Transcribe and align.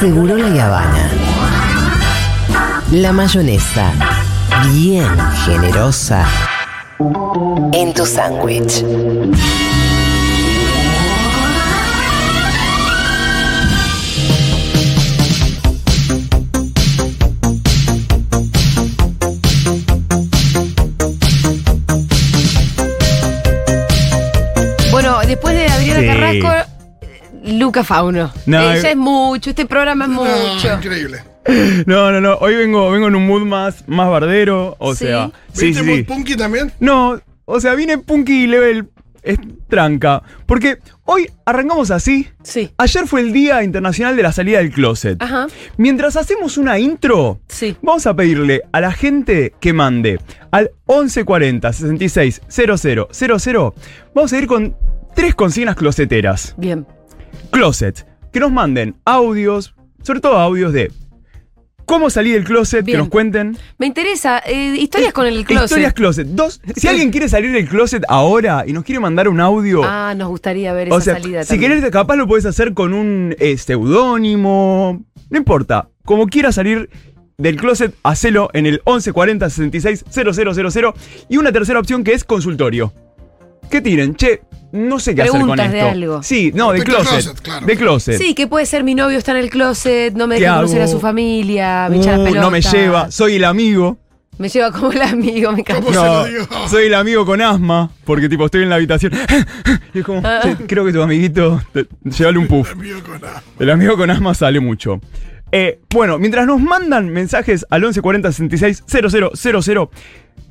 Seguro 0.00 0.36
la 0.36 0.66
Habana. 0.66 1.10
La 2.92 3.12
mayonesa, 3.12 3.90
bien 4.72 5.08
generosa, 5.44 6.24
en 7.72 7.92
tu 7.94 8.06
sándwich. 8.06 8.84
Luca 27.58 27.84
Fauno. 27.84 28.32
No, 28.46 28.72
Ella 28.72 28.90
es 28.90 28.96
mucho, 28.96 29.50
este 29.50 29.66
programa 29.66 30.04
es 30.06 30.10
No, 30.10 30.24
mucho. 30.24 30.74
increíble. 30.74 31.22
No, 31.86 32.12
no, 32.12 32.20
no. 32.20 32.34
Hoy 32.36 32.54
vengo, 32.56 32.90
vengo 32.90 33.08
en 33.08 33.14
un 33.14 33.26
mood 33.26 33.42
más, 33.46 33.82
más 33.88 34.08
bardero. 34.10 34.76
O 34.78 34.94
Sí. 34.94 35.06
sea, 35.06 35.30
sí, 35.52 35.66
¿Viste 35.66 35.82
sí. 35.82 35.88
muy 35.88 35.96
sí. 35.98 36.02
punky 36.04 36.36
también? 36.36 36.72
No, 36.80 37.18
o 37.46 37.60
sea, 37.60 37.74
viene 37.74 37.96
punky 37.98 38.46
level 38.46 38.88
es 39.22 39.38
tranca. 39.68 40.22
Porque 40.46 40.78
hoy 41.04 41.28
arrancamos 41.46 41.90
así. 41.90 42.28
Sí. 42.42 42.70
Ayer 42.78 43.06
fue 43.06 43.20
el 43.22 43.32
Día 43.32 43.62
Internacional 43.62 44.14
de 44.16 44.22
la 44.22 44.32
Salida 44.32 44.58
del 44.58 44.70
Closet. 44.70 45.20
Ajá. 45.22 45.46
Mientras 45.78 46.16
hacemos 46.16 46.56
una 46.58 46.78
intro, 46.78 47.40
Sí. 47.48 47.76
vamos 47.82 48.06
a 48.06 48.14
pedirle 48.14 48.62
a 48.72 48.80
la 48.80 48.92
gente 48.92 49.54
que 49.60 49.72
mande 49.72 50.20
al 50.50 50.70
1140 50.86 51.72
66 51.72 52.42
00 52.48 53.08
00. 53.10 53.74
Vamos 54.14 54.32
a 54.32 54.38
ir 54.38 54.46
con 54.46 54.76
tres 55.14 55.34
consignas 55.34 55.76
closeteras. 55.76 56.54
Bien. 56.58 56.86
Closet. 57.50 58.06
Que 58.32 58.40
nos 58.40 58.52
manden 58.52 58.96
audios, 59.04 59.74
sobre 60.02 60.20
todo 60.20 60.36
audios 60.38 60.72
de 60.72 60.90
cómo 61.88 62.10
salir 62.10 62.34
del 62.34 62.44
closet, 62.44 62.84
Bien. 62.84 62.96
que 62.96 62.98
nos 62.98 63.08
cuenten. 63.08 63.56
Me 63.78 63.86
interesa, 63.86 64.40
eh, 64.40 64.76
historias 64.78 65.12
con 65.12 65.26
el 65.26 65.44
closet. 65.44 65.64
Historias 65.64 65.94
closet. 65.94 66.26
Dos, 66.28 66.60
si 66.76 66.86
alguien 66.86 67.10
quiere 67.10 67.28
salir 67.28 67.50
del 67.50 67.66
closet 67.66 68.04
ahora 68.08 68.64
y 68.66 68.72
nos 68.72 68.84
quiere 68.84 69.00
mandar 69.00 69.26
un 69.26 69.40
audio. 69.40 69.82
Ah, 69.82 70.14
nos 70.14 70.28
gustaría 70.28 70.72
ver 70.74 70.88
esa 70.88 71.00
sea, 71.00 71.14
salida 71.14 71.42
si 71.42 71.48
también. 71.48 71.72
querés, 71.72 71.90
capaz 71.90 72.16
lo 72.16 72.28
puedes 72.28 72.44
hacer 72.44 72.74
con 72.74 72.92
un 72.92 73.34
eh, 73.38 73.56
seudónimo. 73.56 75.02
No 75.30 75.38
importa. 75.38 75.88
Como 76.04 76.26
quieras 76.26 76.56
salir 76.56 76.90
del 77.38 77.56
closet, 77.56 77.94
hacelo 78.02 78.50
en 78.52 78.66
el 78.66 78.82
1140 78.86 79.48
66 79.48 80.04
0000. 80.10 80.92
Y 81.30 81.38
una 81.38 81.52
tercera 81.52 81.80
opción 81.80 82.04
que 82.04 82.12
es 82.12 82.22
consultorio. 82.22 82.92
Que 83.70 83.80
tiren, 83.80 84.14
che, 84.14 84.42
no 84.72 84.98
sé 84.98 85.14
qué 85.14 85.22
hacer 85.22 85.30
con 85.32 85.40
Preguntas 85.40 85.66
esto. 85.66 85.76
de 85.76 85.80
algo. 85.90 86.22
Sí, 86.22 86.52
no, 86.54 86.72
de 86.72 86.82
closet. 86.82 87.08
closet, 87.08 87.40
claro. 87.40 87.66
De 87.66 87.76
closet. 87.76 88.18
Sí, 88.18 88.34
que 88.34 88.46
puede 88.46 88.66
ser 88.66 88.84
mi 88.84 88.94
novio 88.94 89.16
está 89.18 89.32
en 89.32 89.38
el 89.38 89.50
closet, 89.50 90.14
no 90.14 90.26
me 90.26 90.36
¿Qué 90.36 90.42
deja 90.42 90.56
conocer 90.56 90.82
a 90.82 90.88
su 90.88 91.00
familia, 91.00 91.88
me 91.90 91.96
echa 91.98 92.10
las 92.12 92.20
Uh, 92.20 92.24
pelotas. 92.24 92.42
no 92.42 92.50
me 92.50 92.60
lleva, 92.60 93.10
soy 93.10 93.36
el 93.36 93.44
amigo. 93.44 93.98
Me 94.38 94.48
lleva 94.48 94.70
como 94.70 94.92
el 94.92 95.02
amigo, 95.02 95.50
me 95.50 95.60
encanta. 95.60 95.90
Soy 96.70 96.84
el 96.86 96.94
amigo 96.94 97.26
con 97.26 97.42
asma, 97.42 97.90
porque 98.04 98.28
tipo 98.28 98.44
estoy 98.46 98.62
en 98.62 98.68
la 98.68 98.76
habitación 98.76 99.12
y 99.94 99.98
es 99.98 100.04
como, 100.04 100.22
Ah. 100.24 100.38
"Che, 100.44 100.54
creo 100.66 100.84
que 100.84 100.92
tu 100.92 101.02
amiguito, 101.02 101.60
te- 101.72 101.86
llévale 102.04 102.38
un 102.38 102.46
puff. 102.46 102.70
Amigo 102.70 103.00
con 103.02 103.16
A. 103.24 103.42
El 103.58 103.68
amigo 103.70 103.96
con 103.96 104.08
asma 104.10 104.34
sale 104.34 104.60
mucho. 104.60 105.00
Eh, 105.50 105.80
bueno, 105.92 106.18
mientras 106.20 106.46
nos 106.46 106.60
mandan 106.60 107.08
mensajes 107.08 107.66
al 107.68 107.80
1140 107.80 108.30
66 108.30 108.84
0000, 108.86 109.88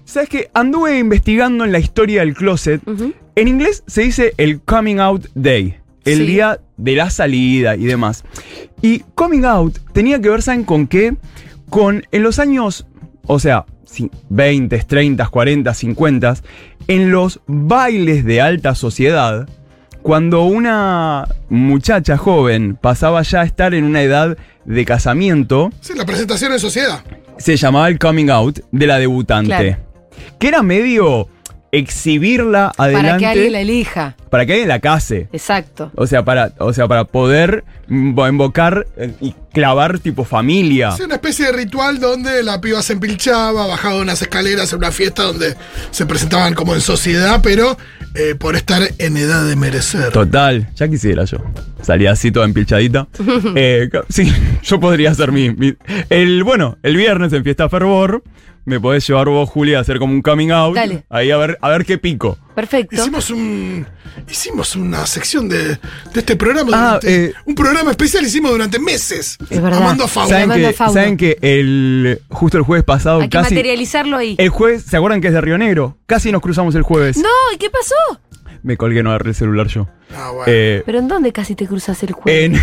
¿sabes 0.04 0.28
que 0.28 0.50
Anduve 0.54 0.98
investigando 1.00 1.64
en 1.64 1.72
la 1.72 1.80
historia 1.80 2.20
del 2.22 2.34
closet. 2.34 2.82
En 3.38 3.48
inglés 3.48 3.84
se 3.86 4.02
dice 4.02 4.34
el 4.38 4.62
coming 4.62 4.98
out 4.98 5.28
day, 5.36 5.76
el 6.06 6.18
Sí. 6.18 6.26
día 6.26 6.60
de 6.78 6.96
la 6.96 7.12
salida 7.12 7.76
y 7.76 7.86
demás. 7.86 8.24
Y 8.82 9.00
coming 9.14 9.44
out 9.46 9.78
tenía 9.94 10.20
que 10.20 10.30
ver, 10.30 10.42
¿saben 10.42 10.64
con 10.64 10.88
qué? 10.88 11.16
Con 11.70 12.04
en 12.12 12.24
los 12.24 12.40
años, 12.40 12.88
o 13.28 13.38
sea, 13.38 13.66
sí, 13.86 14.10
20, 14.30 14.80
30, 14.80 15.28
40, 15.28 15.74
50, 15.76 16.34
en 16.88 17.12
los 17.12 17.40
bailes 17.46 18.26
de 18.26 18.42
alta 18.42 18.74
sociedad, 18.74 19.48
cuando 20.02 20.44
una 20.46 21.28
muchacha 21.50 22.18
joven 22.18 22.76
pasaba 22.82 23.22
ya 23.22 23.42
a 23.42 23.46
estar 23.46 23.76
en 23.76 23.84
una 23.84 24.02
edad 24.02 24.36
de 24.66 24.84
casamiento, 24.84 25.70
Sí, 25.82 25.94
la 25.96 26.06
presentación 26.08 26.54
en 26.54 26.60
sociedad. 26.60 27.04
se 27.38 27.56
llamaba 27.56 27.88
el 27.90 28.00
coming 28.00 28.30
out 28.30 28.62
de 28.72 28.88
la 28.88 28.98
debutante. 28.98 29.50
Claro. 29.50 29.78
Que 30.40 30.48
era 30.48 30.64
medio 30.64 31.28
exhibirla 31.72 32.72
adelante 32.78 33.08
Para 33.10 33.18
que 33.20 33.26
alguien 33.28 33.52
la 33.54 33.62
elija. 33.62 34.16
para 34.30 34.46
que 34.46 34.54
alguien 34.54 34.68
la 34.70 34.80
case. 34.80 35.28
Exacto. 35.32 35.92
O 35.96 36.08
sea, 36.08 36.24
para, 36.24 36.54
o 36.60 36.74
sea, 36.74 36.88
para 36.88 37.06
poder 37.06 37.64
mm, 37.88 38.20
invocar 38.30 38.88
eh, 38.98 39.14
y 39.22 39.34
clavar 39.54 40.00
tipo 40.00 40.24
familia. 40.24 40.90
Es 40.90 41.00
una 41.00 41.16
especie 41.16 41.48
de 41.48 41.52
ritual 41.54 42.00
donde 42.00 42.44
la 42.44 42.62
piba 42.62 42.82
se 42.82 42.94
empilchaba, 42.94 43.66
bajaba 43.68 43.96
unas 44.02 44.22
escaleras 44.22 44.72
en 44.72 44.80
una 44.80 44.92
fiesta 44.92 45.24
donde 45.24 45.56
se 45.92 46.06
presentaban 46.06 46.54
como 46.54 46.74
en 46.76 46.82
sociedad, 46.82 47.40
pero 47.42 47.78
eh, 48.16 48.36
por 48.36 48.56
estar 48.56 48.82
en 48.98 49.18
edad 49.18 49.46
de 49.46 49.56
merecer. 49.56 50.12
Total, 50.12 50.70
ya 50.76 50.88
quisiera 50.88 51.24
yo. 51.26 51.38
Salía 51.82 52.12
así 52.12 52.32
toda 52.32 52.46
empilchadita. 52.46 53.08
Eh, 53.56 53.90
sí, 54.10 54.32
yo 54.64 54.80
podría 54.80 55.12
hacer 55.12 55.32
mi, 55.32 55.50
mi- 55.52 55.76
El, 56.10 56.44
bueno, 56.44 56.78
el 56.84 56.96
viernes 56.98 57.34
en 57.34 57.44
Fiesta 57.44 57.70
Fervor, 57.70 58.24
me 58.68 58.82
podés 58.82 59.08
llevar 59.08 59.30
vos, 59.30 59.50
Julia, 59.50 59.78
a 59.78 59.82
hacer 59.82 59.98
como 59.98 60.14
un 60.14 60.22
coming 60.22 60.50
out. 60.52 60.76
Dale. 60.76 61.06
Ahí 61.10 61.32
a 61.32 61.38
ver, 61.38 61.58
a 61.62 61.70
ver 61.70 61.86
qué 61.86 61.98
pico. 61.98 62.38
Perfecto. 62.54 62.96
Hicimos 62.96 63.30
un. 63.30 63.88
Hicimos 64.30 64.76
una 64.76 65.06
sección 65.08 65.48
de, 65.48 65.68
de 65.68 65.78
este 66.16 66.36
programa. 66.36 66.72
Ah, 66.74 67.00
durante- 67.02 67.26
eh. 67.28 67.34
un 67.46 67.56
programa 67.56 67.92
especial 67.92 68.26
hicimos 68.26 68.52
durante 68.52 68.78
meses. 68.78 69.38
Es 69.50 69.62
verdad. 69.62 69.82
Amando 69.82 70.04
a 70.04 70.08
Fauno. 70.10 70.30
¿Saben 70.30 70.52
que, 70.52 70.74
Fauno. 70.74 70.94
¿Saben 70.94 71.16
que 71.18 71.38
el, 71.42 72.20
justo 72.30 72.58
el 72.58 72.64
jueves 72.64 72.84
pasado 72.84 73.22
Hay 73.22 73.30
que 73.30 73.38
casi... 73.38 73.56
materializarlo 73.56 74.18
ahí. 74.18 74.36
El 74.38 74.50
jueves, 74.50 74.84
¿se 74.84 74.98
acuerdan 74.98 75.22
que 75.22 75.28
es 75.28 75.34
de 75.34 75.40
Río 75.40 75.58
Negro? 75.58 75.98
Casi 76.06 76.32
nos 76.34 76.42
cruzamos 76.42 76.76
el 76.76 76.82
jueves. 76.82 77.16
No, 77.18 77.30
¿y 77.54 77.58
qué 77.58 77.70
pasó? 77.70 77.96
Me 78.64 78.76
colgué, 78.76 79.02
no 79.02 79.12
agarré 79.12 79.30
el 79.30 79.36
celular 79.36 79.68
yo. 79.68 79.88
Ah, 80.14 80.32
bueno. 80.32 80.44
Eh, 80.48 80.84
¿Pero 80.86 81.00
en 81.00 81.08
dónde 81.08 81.32
casi 81.32 81.56
te 81.56 81.68
cruzas 81.68 82.02
el 82.04 82.12
juego? 82.12 82.38
en, 82.38 82.56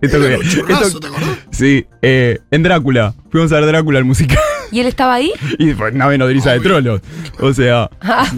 esto 0.00 0.16
Era 0.16 0.36
que- 0.38 0.42
un 0.44 0.48
churrazo, 0.50 0.86
esto- 0.86 1.00
¿te 1.00 1.06
acordás? 1.08 1.38
Sí, 1.50 1.86
eh, 2.00 2.38
en 2.50 2.62
Drácula. 2.62 3.12
Fuimos 3.30 3.52
a 3.52 3.56
ver 3.56 3.66
Drácula, 3.66 3.98
el 3.98 4.04
musical. 4.06 4.38
¿Y 4.76 4.80
él 4.80 4.88
estaba 4.88 5.14
ahí? 5.14 5.32
y 5.58 5.72
fue 5.72 5.90
nave 5.90 6.18
nodriza 6.18 6.52
de 6.52 6.60
trolos. 6.60 7.00
O 7.40 7.54
sea, 7.54 7.88
Ah, 8.02 8.30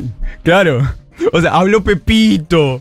claro. 0.45 0.89
O 1.33 1.41
sea, 1.41 1.51
habló 1.51 1.83
Pepito. 1.83 2.81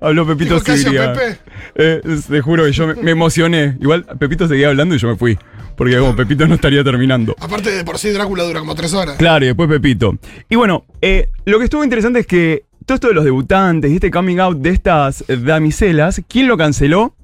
Habló 0.00 0.26
Pepito 0.26 0.54
Dijo, 0.54 0.66
"Calla, 0.66 0.78
Siria. 0.82 1.12
Pepe". 1.12 1.38
Eh, 1.76 2.00
te 2.28 2.40
juro 2.40 2.64
que 2.64 2.72
yo 2.72 2.88
me, 2.88 2.94
me 2.96 3.10
emocioné. 3.12 3.76
Igual 3.80 4.04
Pepito 4.18 4.48
seguía 4.48 4.70
hablando 4.70 4.96
y 4.96 4.98
yo 4.98 5.06
me 5.06 5.14
fui. 5.14 5.38
Porque 5.76 5.96
como 5.98 6.16
Pepito 6.16 6.48
no 6.48 6.56
estaría 6.56 6.82
terminando. 6.82 7.36
Aparte 7.38 7.70
de 7.70 7.84
por 7.84 7.96
sí, 7.98 8.10
Drácula 8.10 8.42
dura 8.42 8.58
como 8.58 8.74
tres 8.74 8.92
horas. 8.92 9.16
Claro, 9.18 9.44
y 9.44 9.48
después 9.48 9.68
Pepito. 9.68 10.18
Y 10.48 10.56
bueno, 10.56 10.84
eh, 11.00 11.28
lo 11.44 11.58
que 11.58 11.64
estuvo 11.66 11.84
interesante 11.84 12.18
es 12.18 12.26
que 12.26 12.64
todo 12.86 12.96
esto 12.96 13.06
de 13.08 13.14
los 13.14 13.24
debutantes 13.24 13.88
y 13.92 13.94
este 13.94 14.10
coming 14.10 14.38
out 14.38 14.58
de 14.58 14.70
estas 14.70 15.22
damiselas, 15.28 16.22
¿quién 16.28 16.48
lo 16.48 16.56
canceló? 16.56 17.14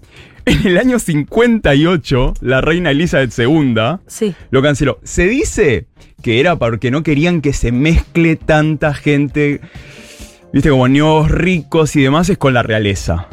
En 0.44 0.66
el 0.66 0.78
año 0.78 0.98
58, 0.98 2.34
la 2.40 2.60
reina 2.60 2.90
Elizabeth 2.90 3.32
II 3.38 3.74
sí. 4.06 4.34
lo 4.50 4.62
canceló. 4.62 4.98
Se 5.04 5.26
dice 5.26 5.86
que 6.22 6.40
era 6.40 6.56
porque 6.56 6.90
no 6.90 7.02
querían 7.02 7.40
que 7.40 7.52
se 7.52 7.72
mezcle 7.72 8.36
tanta 8.36 8.92
gente, 8.94 9.60
viste, 10.52 10.70
como 10.70 10.88
niños 10.88 11.30
ricos 11.30 11.94
y 11.96 12.02
demás, 12.02 12.28
es 12.28 12.38
con 12.38 12.54
la 12.54 12.62
realeza. 12.62 13.28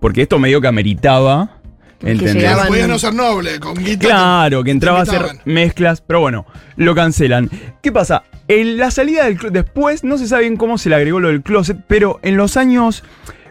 Porque 0.00 0.22
esto 0.22 0.38
medio 0.38 0.60
que 0.60 0.68
ameritaba, 0.68 1.60
¿entendés? 2.00 2.34
llegaban- 2.34 2.54
Claro, 2.56 2.68
podía 2.68 2.86
no 2.88 2.98
ser 2.98 3.14
noble, 3.14 3.60
con 3.60 3.74
guita. 3.74 4.06
Claro, 4.08 4.64
que 4.64 4.70
entraba 4.72 4.98
a 5.00 5.02
hacer 5.02 5.22
mezclas, 5.44 6.00
pero 6.00 6.20
bueno, 6.20 6.46
lo 6.76 6.94
cancelan. 6.94 7.50
¿Qué 7.82 7.92
pasa? 7.92 8.24
En 8.48 8.76
la 8.76 8.90
salida 8.90 9.24
del 9.24 9.36
closet, 9.38 9.54
después, 9.54 10.04
no 10.04 10.18
se 10.18 10.26
sabe 10.26 10.42
bien 10.42 10.56
cómo 10.56 10.76
se 10.76 10.88
le 10.90 10.96
agregó 10.96 11.20
lo 11.20 11.28
del 11.28 11.42
closet, 11.42 11.78
pero 11.86 12.18
en 12.22 12.36
los 12.36 12.56
años 12.56 13.04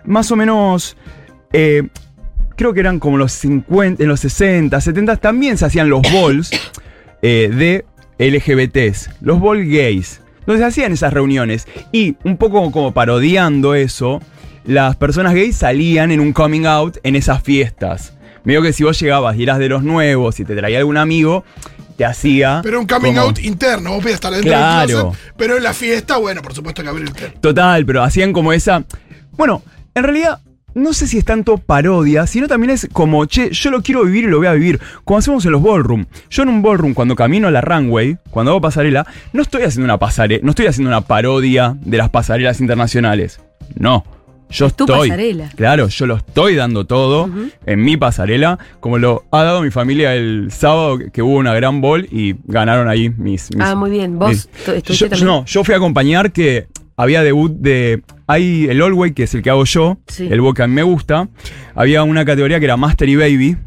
más 0.06 0.32
o 0.32 0.36
menos, 0.36 0.98
eh, 1.54 1.84
creo 2.62 2.76
que 2.76 2.80
eran 2.80 3.00
como 3.00 3.18
los 3.18 3.32
50, 3.32 4.04
en 4.04 4.08
los 4.08 4.20
60, 4.20 4.80
70, 4.80 5.18
también 5.18 5.58
se 5.58 5.66
hacían 5.66 5.90
los 5.90 6.02
balls 6.04 6.52
eh, 7.24 7.50
de 7.52 7.86
LGBTs, 8.20 9.10
los 9.22 9.42
balls 9.42 9.68
gays. 9.68 10.22
Entonces 10.42 10.60
se 10.60 10.66
hacían 10.66 10.92
esas 10.92 11.12
reuniones 11.12 11.68
y 11.92 12.18
un 12.24 12.38
poco 12.38 12.72
como 12.72 12.92
parodiando 12.94 13.74
eso, 13.74 14.22
las 14.64 14.96
personas 14.96 15.34
gays 15.34 15.56
salían 15.56 16.12
en 16.12 16.20
un 16.20 16.34
coming 16.34 16.66
out 16.66 16.98
en 17.02 17.16
esas 17.16 17.42
fiestas. 17.42 18.14
Medio 18.44 18.62
que 18.62 18.74
si 18.74 18.84
vos 18.84 19.00
llegabas 19.00 19.36
y 19.38 19.44
eras 19.44 19.58
de 19.58 19.68
los 19.70 19.82
nuevos 19.84 20.40
y 20.40 20.46
te 20.46 20.56
traía 20.56 20.78
algún 20.78 20.98
amigo, 20.98 21.44
te 21.98 22.06
hacía. 22.06 22.60
Pero 22.64 22.80
un 22.80 22.86
coming 22.86 23.14
como- 23.14 23.22
out 23.22 23.40
interno, 23.40 23.90
vos 23.94 24.02
podías 24.04 24.16
estar 24.16 24.32
dentro 24.32 24.52
Claro. 24.52 24.88
del 24.88 24.98
closet, 25.02 25.34
pero 25.36 25.58
en 25.58 25.64
la 25.64 25.74
fiesta, 25.74 26.18
bueno, 26.18 26.44
por 26.44 26.54
supuesto 26.54 26.84
que 26.84 26.90
abrirte. 26.90 27.34
Total, 27.42 27.84
pero 27.88 28.04
hacían 28.04 28.34
como 28.34 28.54
esa. 28.54 28.84
Bueno, 29.32 29.64
en 29.96 30.04
realidad, 30.04 30.40
no 30.74 30.94
sé 30.94 31.08
si 31.08 31.18
es 31.18 31.26
tanto 31.26 31.58
parodia, 31.58 32.26
sino 32.28 32.48
también 32.48 32.72
es 32.72 32.88
como, 32.92 33.26
che, 33.26 33.52
yo 33.52 33.72
lo 33.72 33.82
quiero 33.82 34.04
vivir 34.06 34.26
y 34.26 34.28
lo 34.28 34.38
voy 34.38 34.48
a 34.48 34.54
vivir. 34.54 34.80
Como 35.04 35.18
hacemos 35.20 35.46
en 35.46 35.52
los 35.52 35.62
ballroom. 35.64 36.06
Yo 36.30 36.44
en 36.44 36.50
un 36.50 36.62
ballroom, 36.62 36.94
cuando 36.94 37.16
camino 37.16 37.48
a 37.48 37.52
la 37.52 37.62
runway, 37.62 38.18
cuando 38.30 38.52
hago 38.52 38.62
pasarela, 38.62 39.06
no 39.34 39.42
estoy 39.42 39.64
haciendo 39.64 39.86
una 39.86 39.98
pasarela, 39.98 40.42
no 40.44 40.52
estoy 40.52 40.68
haciendo 40.68 40.90
una 40.90 41.02
parodia 41.02 41.76
de 41.82 41.98
las 41.98 42.10
pasarelas 42.10 42.60
internacionales. 42.62 43.40
No. 43.76 44.04
yo 44.50 44.66
Es 44.66 44.74
tu 44.76 44.84
estoy. 44.84 45.10
pasarela. 45.10 45.50
Claro, 45.56 45.88
yo 45.88 46.06
lo 46.08 46.18
estoy 46.18 46.56
dando 46.56 46.86
todo 46.86 47.30
en 47.66 47.82
mi 47.84 47.96
pasarela, 47.96 48.60
como 48.82 48.98
lo 48.98 49.24
ha 49.32 49.44
dado 49.44 49.62
mi 49.62 49.72
familia 49.72 50.14
el 50.14 50.52
sábado 50.52 51.00
que 51.14 51.22
hubo 51.22 51.36
una 51.38 51.54
gran 51.54 51.80
bol 51.80 52.06
y 52.12 52.36
ganaron 52.46 52.90
ahí 52.90 53.10
mis. 53.10 53.50
mis- 53.56 53.66
Ah, 53.66 53.76
muy 53.76 53.92
bien. 53.92 54.20
¿Vos 54.20 54.30
mis- 54.30 54.50
yo, 55.00 55.08
también? 55.10 55.26
No, 55.28 55.46
yo 55.46 55.64
fui 55.64 55.74
a 55.74 55.78
acompañar 55.78 56.34
que 56.34 56.68
había 57.02 57.24
debut 57.24 57.52
de. 57.52 58.02
Hay 58.28 58.68
el 58.70 58.82
All 58.82 58.94
Way, 58.94 59.14
que 59.14 59.24
es 59.24 59.34
el 59.36 59.42
que 59.42 59.50
hago 59.50 59.66
yo, 59.66 59.98
Sí. 60.08 60.28
el 60.32 60.40
Boca 60.42 60.66
me 60.68 60.84
gusta. 60.84 61.28
Había 61.76 62.04
una 62.04 62.24
categoría 62.26 62.60
que 62.60 62.66
era 62.66 62.78
Master 62.78 63.10
y 63.10 63.16
Baby. 63.16 63.58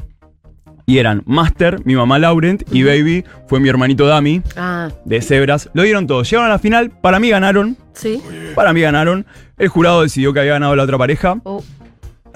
Y 0.87 0.99
eran 0.99 1.23
Master, 1.25 1.79
mi 1.85 1.95
mamá 1.95 2.19
Laurent, 2.19 2.63
y 2.71 2.83
Baby 2.83 3.25
fue 3.49 3.59
mi 3.59 3.69
hermanito 3.71 4.07
Dami, 4.07 4.43
Ah, 4.57 4.91
de 5.07 5.23
Cebras. 5.23 5.71
Lo 5.73 5.83
dieron 5.83 6.07
todos. 6.07 6.29
Llegaron 6.31 6.51
a 6.51 6.55
la 6.55 6.59
final, 6.59 6.91
para 6.91 7.19
mí 7.19 7.31
ganaron. 7.31 7.77
sí. 7.95 8.23
Para 8.55 8.73
mí 8.73 8.81
ganaron. 8.83 9.27
El 9.59 9.69
jurado 9.69 10.03
decidió 10.03 10.33
que 10.33 10.41
había 10.41 10.53
ganado 10.53 10.77
la 10.77 10.83
otra 10.83 10.99
pareja. 10.99 11.39
Oh, 11.45 11.63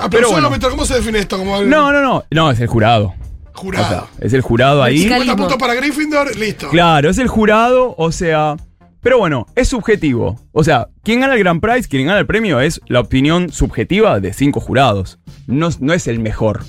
Ah, 0.00 0.08
pero, 0.10 0.28
Pero 0.28 0.48
bueno. 0.48 0.70
¿cómo 0.70 0.84
se 0.84 0.94
define 0.94 1.18
esto? 1.18 1.36
Como 1.38 1.58
el 1.58 1.68
No, 1.68 1.92
no, 1.92 2.00
no. 2.00 2.24
No, 2.30 2.50
es 2.52 2.60
el 2.60 2.68
jurado. 2.68 3.14
O 3.52 3.58
jurado. 3.58 3.88
sea, 3.88 4.04
es 4.20 4.32
el 4.32 4.40
jurado 4.42 4.82
ahí. 4.82 4.94
Musical- 4.98 5.22
50 5.22 5.36
puntos 5.42 5.58
para 5.58 5.74
Gryffindor, 5.74 6.36
listo. 6.36 6.68
Claro, 6.68 7.10
es 7.10 7.18
el 7.18 7.26
jurado, 7.28 7.94
o 7.98 8.12
sea. 8.12 8.56
Pero 9.00 9.18
bueno, 9.18 9.46
es 9.54 9.68
subjetivo. 9.68 10.40
O 10.52 10.64
sea, 10.64 10.88
quien 11.04 11.20
gana 11.20 11.34
el 11.34 11.38
Grand 11.38 11.60
Prize, 11.60 11.88
quien 11.88 12.06
gana 12.06 12.18
el 12.18 12.26
premio 12.26 12.60
es 12.60 12.80
la 12.88 13.00
opinión 13.00 13.50
subjetiva 13.50 14.18
de 14.20 14.32
cinco 14.32 14.60
jurados. 14.60 15.18
No, 15.46 15.68
no 15.80 15.92
es 15.92 16.08
el 16.08 16.18
mejor. 16.18 16.64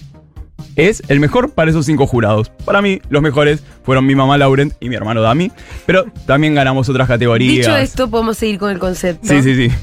Es 0.76 1.02
el 1.08 1.20
mejor 1.20 1.52
para 1.52 1.72
esos 1.72 1.86
cinco 1.86 2.06
jurados. 2.06 2.50
Para 2.66 2.82
mí, 2.82 3.02
los 3.10 3.22
mejores 3.22 3.64
fueron 3.84 4.06
mi 4.06 4.16
mamá 4.16 4.38
Laurent 4.38 4.74
y 4.80 4.90
mi 4.90 4.96
hermano 4.96 5.22
Dami. 5.22 5.52
Pero 5.86 6.06
también 6.26 6.54
ganamos 6.54 6.88
otras 6.88 7.08
categorías. 7.08 7.66
Dicho 7.66 7.76
esto, 7.76 8.10
podemos 8.10 8.38
seguir 8.38 8.60
con 8.60 8.72
el 8.72 8.80
concepto. 8.80 9.28
Sí, 9.28 9.42
sí, 9.42 9.56
sí. 9.56 9.76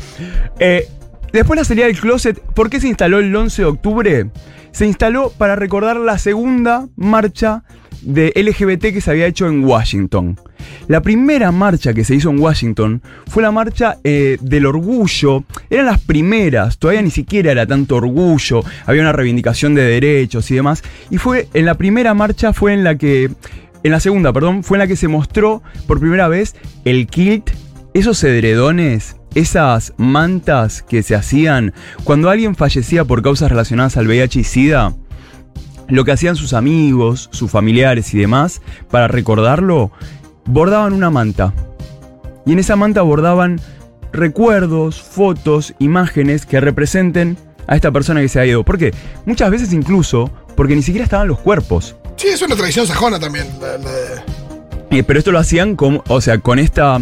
Eh, 0.59 0.89
después 1.33 1.59
la 1.59 1.65
salida 1.65 1.87
del 1.87 1.99
closet, 1.99 2.41
¿por 2.41 2.71
qué 2.71 2.81
se 2.81 2.89
instaló 2.89 3.19
el 3.19 3.35
11 3.35 3.63
de 3.63 3.69
octubre? 3.69 4.31
Se 4.71 4.87
instaló 4.87 5.31
para 5.37 5.57
recordar 5.57 5.97
la 5.97 6.19
segunda 6.19 6.87
marcha 6.97 7.65
de 8.07 8.33
LGBT 8.35 8.95
que 8.95 9.01
se 9.01 9.11
había 9.11 9.27
hecho 9.27 9.47
en 9.47 9.65
Washington. 9.65 10.39
La 10.89 11.03
primera 11.03 11.51
marcha 11.53 11.93
que 11.93 12.05
se 12.05 12.15
hizo 12.15 12.31
en 12.31 12.39
Washington 12.39 13.03
fue 13.27 13.43
la 13.43 13.51
marcha 13.51 13.99
eh, 14.05 14.39
del 14.41 14.67
orgullo. 14.67 15.45
Eran 15.69 15.87
las 15.87 16.01
primeras, 16.01 16.79
todavía 16.79 17.03
ni 17.03 17.11
siquiera 17.11 17.53
era 17.53 17.67
tanto 17.67 17.97
orgullo, 17.97 18.63
había 18.87 19.03
una 19.03 19.13
reivindicación 19.13 19.75
de 19.75 19.83
derechos 19.83 20.51
y 20.51 20.55
demás. 20.55 20.83
Y 21.11 21.19
fue 21.19 21.49
en 21.53 21.67
la 21.67 21.75
primera 21.75 22.15
marcha 22.15 22.53
fue 22.53 22.73
en 22.73 22.85
la 22.85 22.97
que, 22.97 23.31
en 23.83 23.91
la 23.91 24.01
segunda, 24.01 24.33
perdón, 24.33 24.63
fue 24.63 24.77
en 24.77 24.81
la 24.81 24.87
que 24.87 24.97
se 24.97 25.09
mostró 25.09 25.63
por 25.87 25.99
primera 25.99 26.29
vez 26.29 26.55
el 26.85 27.09
kilt 27.09 27.51
esos 27.93 28.23
edredones, 28.23 29.17
esas 29.35 29.95
mantas 29.97 30.83
que 30.83 31.03
se 31.03 31.17
hacían 31.17 31.75
cuando 32.05 32.31
alguien 32.31 32.55
fallecía 32.55 33.05
por 33.05 33.23
causas 33.23 33.51
relacionadas 33.51 33.97
al 33.97 34.07
VIH 34.07 34.41
y 34.41 34.45
SIDA, 34.45 34.95
lo 35.89 36.05
que 36.05 36.13
hacían 36.13 36.37
sus 36.37 36.53
amigos, 36.53 37.29
sus 37.33 37.51
familiares 37.51 38.13
y 38.15 38.19
demás, 38.19 38.61
para 38.91 39.09
recordarlo, 39.09 39.91
bordaban 40.45 40.93
una 40.93 41.11
manta. 41.11 41.53
Y 42.45 42.53
en 42.53 42.59
esa 42.59 42.77
manta 42.77 43.03
bordaban 43.03 43.61
recuerdos, 44.13 45.03
fotos, 45.03 45.75
imágenes 45.79 46.47
que 46.47 46.61
representen 46.61 47.37
a 47.67 47.75
esta 47.77 47.91
persona 47.91 48.21
que 48.21 48.29
se 48.29 48.41
ha 48.41 48.47
ido. 48.47 48.65
¿Por 48.65 48.79
qué? 48.79 48.93
Muchas 49.25 49.51
veces 49.51 49.73
incluso 49.73 50.31
porque 50.57 50.75
ni 50.77 50.83
siquiera 50.83 51.05
estaban 51.05 51.29
los 51.29 51.39
cuerpos. 51.41 51.97
Sí, 52.17 52.29
es 52.29 52.41
una 52.43 52.57
tradición 52.57 52.87
sajona 52.87 53.19
también. 53.19 53.47
la- 53.61 53.77
la 53.79 53.91
de- 53.91 54.37
Eh, 54.99 55.03
pero 55.03 55.19
esto 55.19 55.33
lo 55.33 55.39
hacían 55.41 55.75
como, 55.77 56.03
o 56.09 56.21
sea, 56.21 56.39
con 56.39 56.59
esta, 56.61 56.99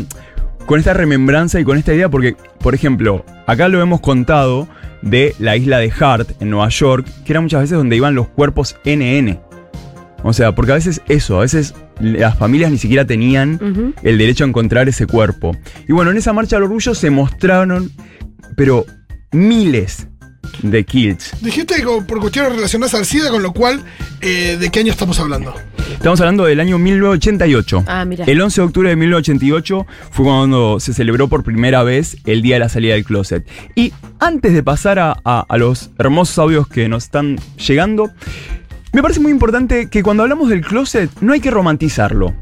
con 0.67 0.79
esta 0.79 0.95
remembranza 0.95 1.61
y 1.61 1.65
con 1.65 1.77
esta 1.77 1.93
idea, 1.93 2.09
porque, 2.09 2.35
por 2.61 2.75
ejemplo, 2.75 3.25
acá 3.47 3.69
lo 3.69 3.81
hemos 3.83 4.01
contado 4.01 4.67
de 5.05 5.35
la 5.39 5.57
isla 5.57 5.79
de 5.79 5.93
Hart 5.99 6.31
en 6.41 6.51
Nueva 6.51 6.69
York, 6.71 7.07
que 7.25 7.33
era 7.33 7.41
muchas 7.41 7.61
veces 7.61 7.77
donde 7.77 7.97
iban 7.97 8.15
los 8.15 8.29
cuerpos 8.29 8.77
NN. 8.85 9.39
O 10.23 10.33
sea, 10.33 10.55
porque 10.55 10.73
a 10.73 10.77
veces 10.77 11.03
eso, 11.09 11.37
a 11.37 11.43
veces 11.43 11.75
las 12.01 12.37
familias 12.39 12.71
ni 12.71 12.79
siquiera 12.79 13.05
tenían 13.05 13.95
el 14.03 14.19
derecho 14.19 14.45
a 14.45 14.49
encontrar 14.49 14.89
ese 14.89 15.07
cuerpo. 15.07 15.55
Y 15.87 15.93
bueno, 15.93 16.11
en 16.11 16.17
esa 16.17 16.33
marcha 16.33 16.57
del 16.57 16.65
orgullo 16.65 16.95
se 16.95 17.11
mostraron, 17.11 17.93
pero 18.57 18.87
miles 19.33 20.09
de 20.63 20.85
kills. 20.85 21.33
Dijiste 21.43 21.77
que 21.77 21.83
por 22.07 22.21
cuestiones 22.21 22.53
relacionadas 22.55 22.95
al 22.95 23.05
SIDA, 23.05 23.31
con 23.31 23.43
lo 23.43 23.53
cual, 23.53 23.83
eh, 24.21 24.57
¿de 24.59 24.71
qué 24.71 24.81
año 24.81 24.93
estamos 24.93 25.19
hablando? 25.21 25.55
Estamos 25.93 26.21
hablando 26.21 26.45
del 26.45 26.61
año 26.61 26.79
1988. 26.79 27.85
Ah, 27.87 28.05
mira. 28.05 28.25
El 28.27 28.41
11 28.41 28.61
de 28.61 28.67
octubre 28.67 28.89
de 28.91 28.97
1988 28.97 29.87
fue 30.11 30.25
cuando 30.25 30.81
se 30.81 30.93
celebró 30.95 31.29
por 31.29 31.45
primera 31.45 31.83
vez 31.83 32.17
el 32.25 32.43
día 32.43 32.57
de 32.57 32.61
la 32.61 32.69
salida 32.69 32.95
del 32.95 33.05
closet. 33.05 33.47
Y 33.75 33.93
antes 34.21 34.53
de 34.55 34.63
pasar 34.63 34.99
a, 34.99 35.17
a- 35.25 35.45
a 35.49 35.59
los 35.59 35.91
hermosos 35.99 36.39
audios 36.39 36.69
que 36.69 36.89
nos 36.89 37.05
están 37.05 37.39
llegando, 37.59 38.11
me 38.93 39.03
parece 39.03 39.21
muy 39.21 39.33
importante 39.33 39.89
que 39.91 40.03
cuando 40.03 40.23
hablamos 40.23 40.49
del 40.49 40.61
closet 40.63 41.11
no 41.21 41.33
hay 41.33 41.41
que 41.41 41.51
romantizarlo. 41.51 42.35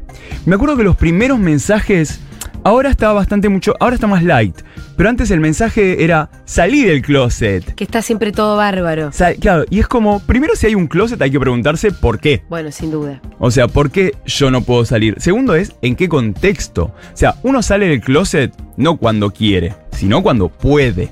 Me 0.45 0.55
acuerdo 0.55 0.77
que 0.77 0.83
los 0.83 0.95
primeros 0.95 1.39
mensajes, 1.39 2.19
ahora 2.63 2.89
está 2.89 3.11
bastante 3.13 3.49
mucho, 3.49 3.73
ahora 3.79 3.95
está 3.95 4.07
más 4.07 4.23
light, 4.23 4.55
pero 4.95 5.09
antes 5.09 5.31
el 5.31 5.39
mensaje 5.39 6.03
era 6.03 6.29
salí 6.45 6.83
del 6.83 7.01
closet. 7.01 7.75
Que 7.75 7.83
está 7.83 8.01
siempre 8.01 8.31
todo 8.31 8.57
bárbaro. 8.57 9.11
Sa- 9.11 9.33
claro, 9.35 9.65
y 9.69 9.79
es 9.79 9.87
como, 9.87 10.19
primero 10.21 10.55
si 10.55 10.67
hay 10.67 10.75
un 10.75 10.87
closet 10.87 11.21
hay 11.21 11.31
que 11.31 11.39
preguntarse 11.39 11.91
por 11.91 12.19
qué. 12.19 12.43
Bueno, 12.49 12.71
sin 12.71 12.91
duda. 12.91 13.21
O 13.39 13.51
sea, 13.51 13.67
¿por 13.67 13.91
qué 13.91 14.13
yo 14.25 14.51
no 14.51 14.61
puedo 14.61 14.85
salir? 14.85 15.15
Segundo 15.19 15.55
es, 15.55 15.73
¿en 15.81 15.95
qué 15.95 16.07
contexto? 16.09 16.85
O 16.85 16.93
sea, 17.17 17.35
uno 17.43 17.61
sale 17.61 17.87
del 17.87 18.01
closet 18.01 18.53
no 18.77 18.97
cuando 18.97 19.31
quiere, 19.31 19.73
sino 19.91 20.21
cuando 20.23 20.49
puede. 20.49 21.09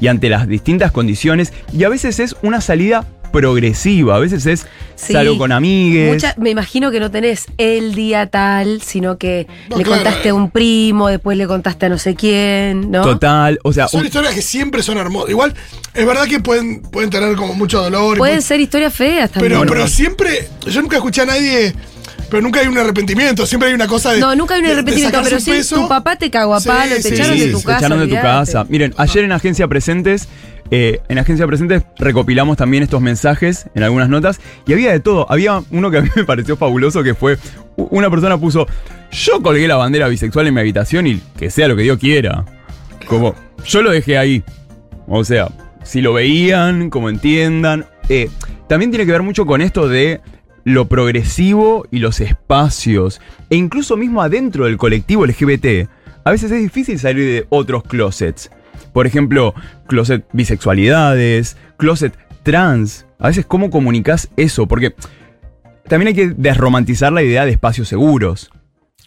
Y 0.00 0.08
ante 0.08 0.28
las 0.28 0.48
distintas 0.48 0.90
condiciones. 0.90 1.52
Y 1.72 1.84
a 1.84 1.88
veces 1.88 2.18
es 2.18 2.34
una 2.42 2.60
salida 2.60 3.04
progresiva, 3.32 4.16
a 4.16 4.18
veces 4.18 4.46
es 4.46 4.66
Sí. 4.94 5.14
salgo 5.14 5.36
con 5.38 5.50
amigues. 5.50 6.12
Mucha- 6.12 6.34
me 6.38 6.50
imagino 6.50 6.90
que 6.92 7.00
no 7.00 7.10
tenés 7.10 7.46
el 7.58 7.94
día 7.94 8.26
tal, 8.28 8.80
sino 8.82 9.18
que 9.18 9.48
No, 9.68 9.78
le 9.78 9.82
claro. 9.84 10.02
contaste 10.04 10.28
a 10.28 10.34
un 10.34 10.50
primo, 10.50 11.08
después 11.08 11.36
le 11.36 11.46
contaste 11.48 11.86
a 11.86 11.88
no 11.88 11.98
sé 11.98 12.14
quién, 12.14 12.90
¿no? 12.92 13.02
Total, 13.02 13.58
o 13.64 13.72
sea, 13.72 13.88
Son 13.88 14.00
un- 14.00 14.06
historias 14.06 14.34
que 14.34 14.42
siempre 14.42 14.82
son 14.82 14.98
hermosas. 14.98 15.30
Igual, 15.30 15.54
es 15.94 16.06
verdad 16.06 16.26
que 16.26 16.38
pueden, 16.38 16.82
pueden 16.82 17.10
tener 17.10 17.34
como 17.34 17.54
mucho 17.54 17.82
dolor. 17.82 18.16
Pueden 18.18 18.42
ser 18.42 18.60
historias 18.60 18.94
feas 18.94 19.30
también. 19.32 19.52
pero, 19.60 19.66
pero 19.66 19.88
siempre, 19.88 20.48
yo 20.66 20.80
nunca 20.82 20.96
escuché 20.98 21.22
a 21.22 21.26
nadie, 21.26 21.74
pero 22.30 22.40
nunca 22.42 22.60
hay 22.60 22.68
un 22.68 22.78
arrepentimiento, 22.78 23.44
siempre 23.44 23.70
hay 23.70 23.74
una 23.74 23.88
cosa 23.88 24.12
de. 24.12 24.20
no, 24.20 24.36
nunca 24.36 24.54
hay 24.54 24.60
un 24.60 24.68
arrepentimiento, 24.70 25.20
pero 25.24 25.40
sí, 25.40 25.50
peso. 25.50 25.76
tu 25.82 25.88
papá 25.88 26.14
te 26.16 26.30
cagó 26.30 26.54
a 26.54 26.60
Sí, 26.60 26.68
palo, 26.68 26.94
te 26.94 27.02
sí, 27.02 27.14
echaron 27.14 27.34
sí, 27.36 27.46
de 27.46 27.52
tu 27.52 27.62
casa. 27.62 27.78
echaron 27.78 27.98
de 28.00 28.06
tu 28.14 28.22
casa. 28.22 28.64
Miren, 28.68 28.94
ayer 28.96 29.24
en 29.24 29.32
Agencia 29.32 29.66
Presentes, 29.66 30.28
eh, 30.74 31.02
en 31.10 31.18
Agencia 31.18 31.46
Presentes 31.46 31.82
recopilamos 31.98 32.56
también 32.56 32.82
estos 32.82 33.02
mensajes 33.02 33.66
en 33.74 33.82
algunas 33.82 34.08
notas 34.08 34.40
y 34.66 34.72
había 34.72 34.90
de 34.90 35.00
todo. 35.00 35.30
Había 35.30 35.62
uno 35.70 35.90
que 35.90 35.98
a 35.98 36.00
mí 36.00 36.08
me 36.16 36.24
pareció 36.24 36.56
fabuloso 36.56 37.02
que 37.02 37.14
fue, 37.14 37.36
una 37.76 38.08
persona 38.08 38.38
puso, 38.38 38.66
yo 39.10 39.42
colgué 39.42 39.68
la 39.68 39.76
bandera 39.76 40.08
bisexual 40.08 40.46
en 40.46 40.54
mi 40.54 40.60
habitación 40.60 41.06
y 41.06 41.20
que 41.36 41.50
sea 41.50 41.68
lo 41.68 41.76
que 41.76 41.82
Dios 41.82 41.98
quiera. 41.98 42.46
Como, 43.06 43.34
yo 43.66 43.82
lo 43.82 43.90
dejé 43.90 44.16
ahí. 44.16 44.42
O 45.08 45.24
sea, 45.24 45.50
si 45.82 46.00
lo 46.00 46.14
veían, 46.14 46.88
como 46.88 47.10
entiendan. 47.10 47.84
Eh, 48.08 48.30
también 48.66 48.90
tiene 48.90 49.04
que 49.04 49.12
ver 49.12 49.22
mucho 49.22 49.44
con 49.44 49.60
esto 49.60 49.90
de 49.90 50.22
lo 50.64 50.88
progresivo 50.88 51.86
y 51.90 51.98
los 51.98 52.18
espacios. 52.22 53.20
E 53.50 53.56
incluso 53.56 53.98
mismo 53.98 54.22
adentro 54.22 54.64
del 54.64 54.78
colectivo 54.78 55.26
LGBT, 55.26 55.86
a 56.24 56.30
veces 56.30 56.50
es 56.50 56.62
difícil 56.62 56.98
salir 56.98 57.26
de 57.26 57.46
otros 57.50 57.82
closets. 57.82 58.50
Por 58.92 59.06
ejemplo, 59.06 59.54
closet 59.86 60.24
bisexualidades, 60.32 61.56
closet 61.76 62.16
trans. 62.42 63.06
A 63.18 63.28
veces, 63.28 63.46
¿cómo 63.46 63.70
comunicas 63.70 64.28
eso? 64.36 64.66
Porque 64.66 64.94
también 65.88 66.08
hay 66.08 66.14
que 66.14 66.34
desromantizar 66.36 67.12
la 67.12 67.22
idea 67.22 67.44
de 67.44 67.52
espacios 67.52 67.88
seguros. 67.88 68.50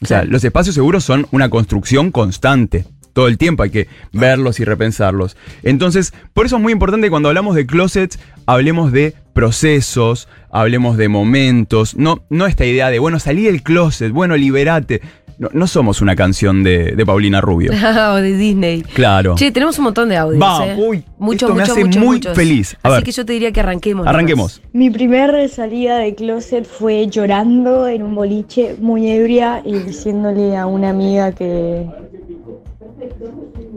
O 0.01 0.05
sea, 0.05 0.23
los 0.25 0.43
espacios 0.43 0.75
seguros 0.75 1.03
son 1.03 1.27
una 1.31 1.49
construcción 1.49 2.11
constante. 2.11 2.85
Todo 3.13 3.29
el 3.29 3.37
tiempo 3.37 3.63
hay 3.63 3.69
que 3.69 3.87
verlos 4.11 4.59
y 4.59 4.65
repensarlos. 4.65 5.37
Entonces, 5.63 6.13
por 6.33 6.45
eso 6.45 6.57
es 6.57 6.61
muy 6.61 6.73
importante 6.73 7.09
cuando 7.09 7.29
hablamos 7.29 7.55
de 7.55 7.65
closets, 7.65 8.19
hablemos 8.45 8.91
de 8.91 9.13
procesos, 9.31 10.27
hablemos 10.51 10.97
de 10.97 11.07
momentos. 11.07 11.95
No, 11.95 12.25
no 12.29 12.45
esta 12.45 12.65
idea 12.65 12.89
de, 12.89 12.99
bueno, 12.99 13.19
salí 13.19 13.43
del 13.43 13.63
closet, 13.63 14.11
bueno, 14.11 14.35
liberate. 14.35 15.01
No, 15.37 15.49
no 15.51 15.67
somos 15.67 16.01
una 16.01 16.15
canción 16.15 16.63
de, 16.63 16.95
de 16.95 17.05
Paulina 17.05 17.41
Rubio. 17.41 17.71
o 18.11 18.15
de 18.15 18.37
Disney. 18.37 18.81
Claro. 18.83 19.35
Che, 19.35 19.51
tenemos 19.51 19.77
un 19.77 19.85
montón 19.85 20.09
de 20.09 20.17
audios. 20.17 20.41
Va, 20.41 20.65
¿eh? 20.65 20.75
uy, 20.77 21.03
muchos, 21.17 21.49
esto 21.49 21.55
me 21.55 21.61
muchos, 21.61 21.69
hace 21.71 21.85
muchos, 21.85 22.01
muy 22.03 22.15
muchos. 22.17 22.35
feliz. 22.35 22.77
A 22.81 22.87
Así 22.87 22.95
ver. 22.95 23.03
que 23.03 23.11
yo 23.11 23.25
te 23.25 23.33
diría 23.33 23.51
que 23.51 23.59
arranquemos. 23.59 24.07
Arranquemos. 24.07 24.61
Mi 24.73 24.89
primer 24.89 25.49
salida 25.49 25.97
de 25.97 26.15
closet 26.15 26.65
fue 26.65 27.07
llorando 27.07 27.87
en 27.87 28.03
un 28.03 28.15
boliche 28.15 28.75
muy 28.79 29.09
ebria 29.09 29.61
y 29.65 29.73
diciéndole 29.79 30.55
a 30.55 30.67
una 30.67 30.89
amiga 30.89 31.31
que 31.33 31.85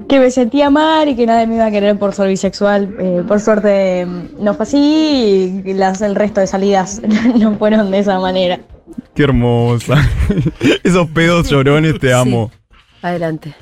que 0.08 0.18
me 0.18 0.30
sentía 0.30 0.70
mal 0.70 1.08
y 1.08 1.14
que 1.16 1.26
nadie 1.26 1.46
me 1.46 1.56
iba 1.56 1.66
a 1.66 1.70
querer 1.70 1.98
por 1.98 2.14
ser 2.14 2.28
bisexual. 2.28 2.94
Eh, 2.98 3.22
por 3.28 3.40
suerte 3.40 4.06
mm, 4.06 4.42
no 4.42 4.54
fue 4.54 4.62
así 4.62 5.62
y 5.64 5.74
las, 5.74 6.00
el 6.00 6.14
resto 6.14 6.40
de 6.40 6.46
salidas 6.46 7.02
no 7.38 7.56
fueron 7.56 7.90
de 7.90 7.98
esa 7.98 8.18
manera. 8.18 8.58
Qué 9.18 9.24
hermosa. 9.24 9.96
Esos 10.84 11.08
pedos 11.08 11.50
llorones 11.50 11.98
te 11.98 12.06
Sí. 12.06 12.12
amo. 12.12 12.52
Adelante. 13.02 13.52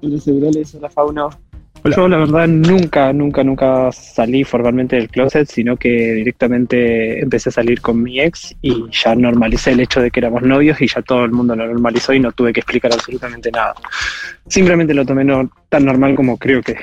Hola, 0.00 0.88
Fauno. 0.88 1.28
Hola. 1.84 1.94
Yo 1.94 2.08
la 2.08 2.16
verdad 2.16 2.48
nunca, 2.48 3.12
nunca, 3.12 3.44
nunca 3.44 3.92
salí 3.92 4.44
formalmente 4.44 4.96
del 4.96 5.10
closet, 5.10 5.46
sino 5.46 5.76
que 5.76 6.14
directamente 6.14 7.20
empecé 7.20 7.50
a 7.50 7.52
salir 7.52 7.82
con 7.82 8.02
mi 8.02 8.18
ex 8.18 8.56
y 8.62 8.86
ya 8.90 9.14
normalicé 9.14 9.72
el 9.72 9.80
hecho 9.80 10.00
de 10.00 10.10
que 10.10 10.20
éramos 10.20 10.40
novios 10.40 10.80
y 10.80 10.88
ya 10.88 11.02
todo 11.02 11.22
el 11.26 11.32
mundo 11.32 11.54
lo 11.54 11.66
normalizó 11.66 12.14
y 12.14 12.20
no 12.20 12.32
tuve 12.32 12.54
que 12.54 12.60
explicar 12.60 12.90
absolutamente 12.90 13.50
nada. 13.50 13.74
Simplemente 14.46 14.94
lo 14.94 15.04
tomé 15.04 15.22
no, 15.22 15.50
tan 15.68 15.84
normal 15.84 16.14
como 16.14 16.38
creo 16.38 16.62
que 16.62 16.76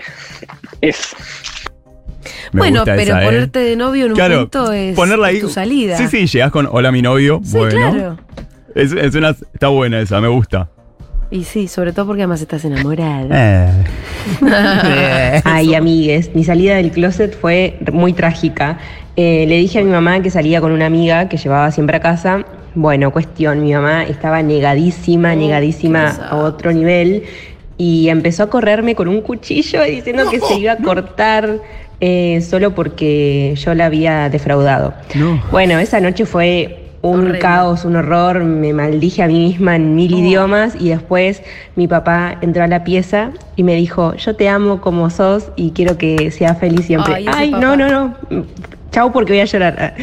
es. 0.79 1.15
Me 2.51 2.59
bueno, 2.59 2.79
gusta 2.81 2.95
pero 2.95 3.11
esa, 3.11 3.21
¿eh? 3.21 3.25
ponerte 3.25 3.59
de 3.59 3.75
novio 3.75 4.05
en 4.05 4.11
un 4.11 4.15
Claro, 4.17 4.39
punto 4.41 4.71
es, 4.71 4.95
ponerla 4.95 5.29
es 5.29 5.35
ahí. 5.35 5.41
tu 5.41 5.49
salida. 5.49 5.97
Sí, 5.97 6.07
sí, 6.07 6.27
llegas 6.27 6.51
con 6.51 6.67
hola 6.71 6.91
mi 6.91 7.01
novio. 7.01 7.41
Sí, 7.43 7.57
bueno. 7.57 7.75
claro. 7.91 8.17
Es, 8.73 8.91
es 8.91 9.15
una, 9.15 9.29
está 9.29 9.67
buena 9.69 9.99
esa, 10.01 10.19
me 10.21 10.27
gusta. 10.27 10.69
Y 11.31 11.43
sí, 11.43 11.67
sobre 11.67 11.91
todo 11.91 12.05
porque 12.07 12.21
además 12.21 12.41
estás 12.41 12.63
enamorada. 12.65 13.71
Eh. 14.43 15.41
Ay, 15.43 15.75
amigues, 15.75 16.31
mi 16.33 16.43
salida 16.43 16.75
del 16.75 16.91
closet 16.91 17.37
fue 17.39 17.77
muy 17.91 18.13
trágica. 18.13 18.79
Eh, 19.15 19.45
le 19.47 19.57
dije 19.57 19.79
a 19.79 19.83
mi 19.83 19.91
mamá 19.91 20.19
que 20.21 20.29
salía 20.29 20.61
con 20.61 20.71
una 20.71 20.85
amiga 20.87 21.29
que 21.29 21.37
llevaba 21.37 21.71
siempre 21.71 21.97
a 21.97 21.99
casa. 21.99 22.45
Bueno, 22.73 23.11
cuestión, 23.11 23.61
mi 23.63 23.73
mamá 23.73 24.03
estaba 24.03 24.41
negadísima, 24.41 25.33
Oh, 25.33 25.35
negadísima 25.35 26.09
a 26.09 26.35
otro 26.37 26.71
nivel 26.73 27.23
y 27.77 28.09
empezó 28.09 28.43
a 28.43 28.49
correrme 28.49 28.95
con 28.95 29.07
un 29.07 29.21
cuchillo 29.21 29.83
diciendo 29.83 30.29
que 30.29 30.39
se 30.39 30.55
iba 30.59 30.73
a 30.73 30.77
cortar 30.77 31.59
eh, 31.99 32.41
solo 32.41 32.75
porque 32.75 33.55
yo 33.57 33.73
la 33.73 33.85
había 33.85 34.29
defraudado. 34.29 34.93
No. 35.13 35.41
Bueno, 35.51 35.79
esa 35.79 35.99
noche 35.99 36.25
fue 36.25 36.85
un 37.01 37.33
caos, 37.39 37.85
un 37.85 37.95
horror, 37.95 38.43
me 38.43 38.73
maldije 38.73 39.21
a 39.21 39.27
mí 39.27 39.39
misma 39.39 39.75
en 39.75 39.95
mil 39.95 40.13
idiomas 40.13 40.75
y 40.79 40.89
después 40.89 41.43
mi 41.75 41.87
papá 41.87 42.37
entró 42.41 42.63
a 42.63 42.67
la 42.67 42.83
pieza 42.83 43.31
y 43.55 43.63
me 43.63 43.75
dijo, 43.75 44.15
yo 44.15 44.35
te 44.35 44.49
amo 44.49 44.81
como 44.81 45.09
sos 45.09 45.51
y 45.55 45.71
quiero 45.71 45.97
que 45.97 46.31
seas 46.31 46.57
feliz 46.59 46.85
siempre. 46.85 47.25
Ay, 47.27 47.51
no, 47.51 47.75
no, 47.75 47.89
no, 47.89 48.15
chau 48.91 49.11
porque 49.11 49.33
voy 49.33 49.41
a 49.41 49.45
llorar. 49.45 49.93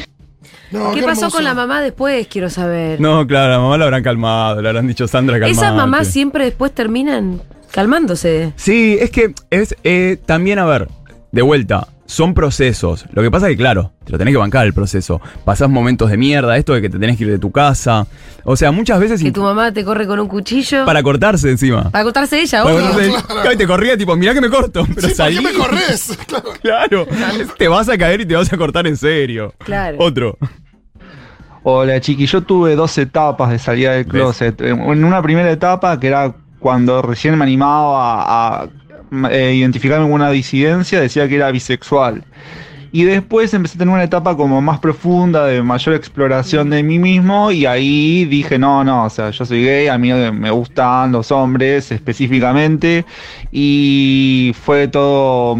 No, 0.70 0.92
¿Qué 0.92 1.02
pasó 1.02 1.22
hermoso. 1.22 1.36
con 1.36 1.44
la 1.44 1.54
mamá 1.54 1.82
después? 1.82 2.26
Quiero 2.28 2.48
saber. 2.48 3.00
No, 3.00 3.26
claro, 3.26 3.52
la 3.52 3.58
mamá 3.58 3.76
la 3.76 3.84
habrán 3.84 4.02
calmado, 4.02 4.62
le 4.62 4.68
habrán 4.68 4.86
dicho 4.86 5.06
Sandra 5.06 5.38
calmada. 5.38 5.50
Esas 5.50 5.74
mamás 5.74 6.06
siempre 6.06 6.44
después 6.44 6.72
terminan 6.72 7.42
calmándose. 7.72 8.52
Sí, 8.56 8.96
es 9.00 9.10
que 9.10 9.34
es 9.50 9.74
eh, 9.82 10.18
también, 10.24 10.58
a 10.58 10.64
ver, 10.64 10.88
de 11.32 11.42
vuelta, 11.42 11.88
son 12.06 12.34
procesos. 12.34 13.06
Lo 13.12 13.22
que 13.22 13.30
pasa 13.30 13.46
es 13.48 13.52
que, 13.52 13.56
claro, 13.56 13.92
te 14.04 14.12
lo 14.12 14.18
tenés 14.18 14.32
que 14.34 14.38
bancar 14.38 14.66
el 14.66 14.74
proceso. 14.74 15.20
Pasás 15.46 15.70
momentos 15.70 16.10
de 16.10 16.18
mierda, 16.18 16.56
esto 16.58 16.74
de 16.74 16.82
que 16.82 16.90
te 16.90 16.98
tenés 16.98 17.16
que 17.16 17.24
ir 17.24 17.30
de 17.30 17.38
tu 17.38 17.50
casa. 17.50 18.06
O 18.44 18.54
sea, 18.54 18.70
muchas 18.70 19.00
veces. 19.00 19.22
Que 19.22 19.32
tu 19.32 19.42
mamá 19.42 19.72
te 19.72 19.82
corre 19.84 20.06
con 20.06 20.20
un 20.20 20.28
cuchillo. 20.28 20.84
Para 20.84 21.02
cortarse 21.02 21.48
encima. 21.50 21.90
Para 21.90 22.04
cortarse 22.04 22.40
ella, 22.42 22.62
Para 22.62 22.74
obvio. 22.76 22.84
cortarse- 22.86 23.26
Claro, 23.26 23.52
y 23.52 23.56
te 23.56 23.66
corría 23.66 23.96
tipo, 23.96 24.14
mirá 24.14 24.34
que 24.34 24.40
me 24.42 24.50
corto. 24.50 24.84
Pero 24.94 25.00
Sí, 25.00 25.06
¿por 25.08 25.16
salí. 25.16 25.36
qué 25.36 25.42
me 25.42 25.52
corres? 25.54 26.18
Claro. 26.62 27.06
Claro, 27.06 27.06
te 27.56 27.66
vas 27.68 27.88
a 27.88 27.96
caer 27.96 28.20
y 28.20 28.26
te 28.26 28.36
vas 28.36 28.52
a 28.52 28.56
cortar 28.58 28.86
en 28.86 28.96
serio. 28.96 29.54
Claro. 29.58 29.96
Otro. 30.00 30.36
Hola 31.64 32.00
chiqui, 32.00 32.26
yo 32.26 32.42
tuve 32.42 32.74
dos 32.74 32.98
etapas 32.98 33.50
de 33.50 33.58
salida 33.58 33.92
del 33.92 34.06
closet. 34.06 34.60
En 34.60 34.80
una 35.04 35.22
primera 35.22 35.50
etapa 35.50 35.98
que 36.00 36.08
era 36.08 36.34
cuando 36.58 37.02
recién 37.02 37.36
me 37.38 37.44
animaba 37.44 38.22
a, 38.22 38.62
a, 38.64 38.68
eh, 39.30 39.54
identificarme 39.54 40.04
con 40.04 40.14
una 40.14 40.30
disidencia, 40.30 41.00
decía 41.00 41.28
que 41.28 41.36
era 41.36 41.50
bisexual. 41.50 42.24
Y 42.94 43.04
después 43.04 43.54
empecé 43.54 43.76
a 43.76 43.78
tener 43.78 43.94
una 43.94 44.04
etapa 44.04 44.36
como 44.36 44.60
más 44.60 44.78
profunda, 44.78 45.46
de 45.46 45.62
mayor 45.62 45.94
exploración 45.94 46.68
de 46.68 46.82
mí 46.82 46.98
mismo, 46.98 47.50
y 47.50 47.64
ahí 47.64 48.26
dije, 48.26 48.58
no, 48.58 48.84
no, 48.84 49.06
o 49.06 49.10
sea, 49.10 49.30
yo 49.30 49.46
soy 49.46 49.64
gay, 49.64 49.88
a 49.88 49.96
mí 49.96 50.12
me 50.12 50.50
gustan 50.50 51.10
los 51.10 51.32
hombres 51.32 51.90
específicamente, 51.90 53.06
y 53.50 54.54
fue 54.62 54.88
todo... 54.88 55.56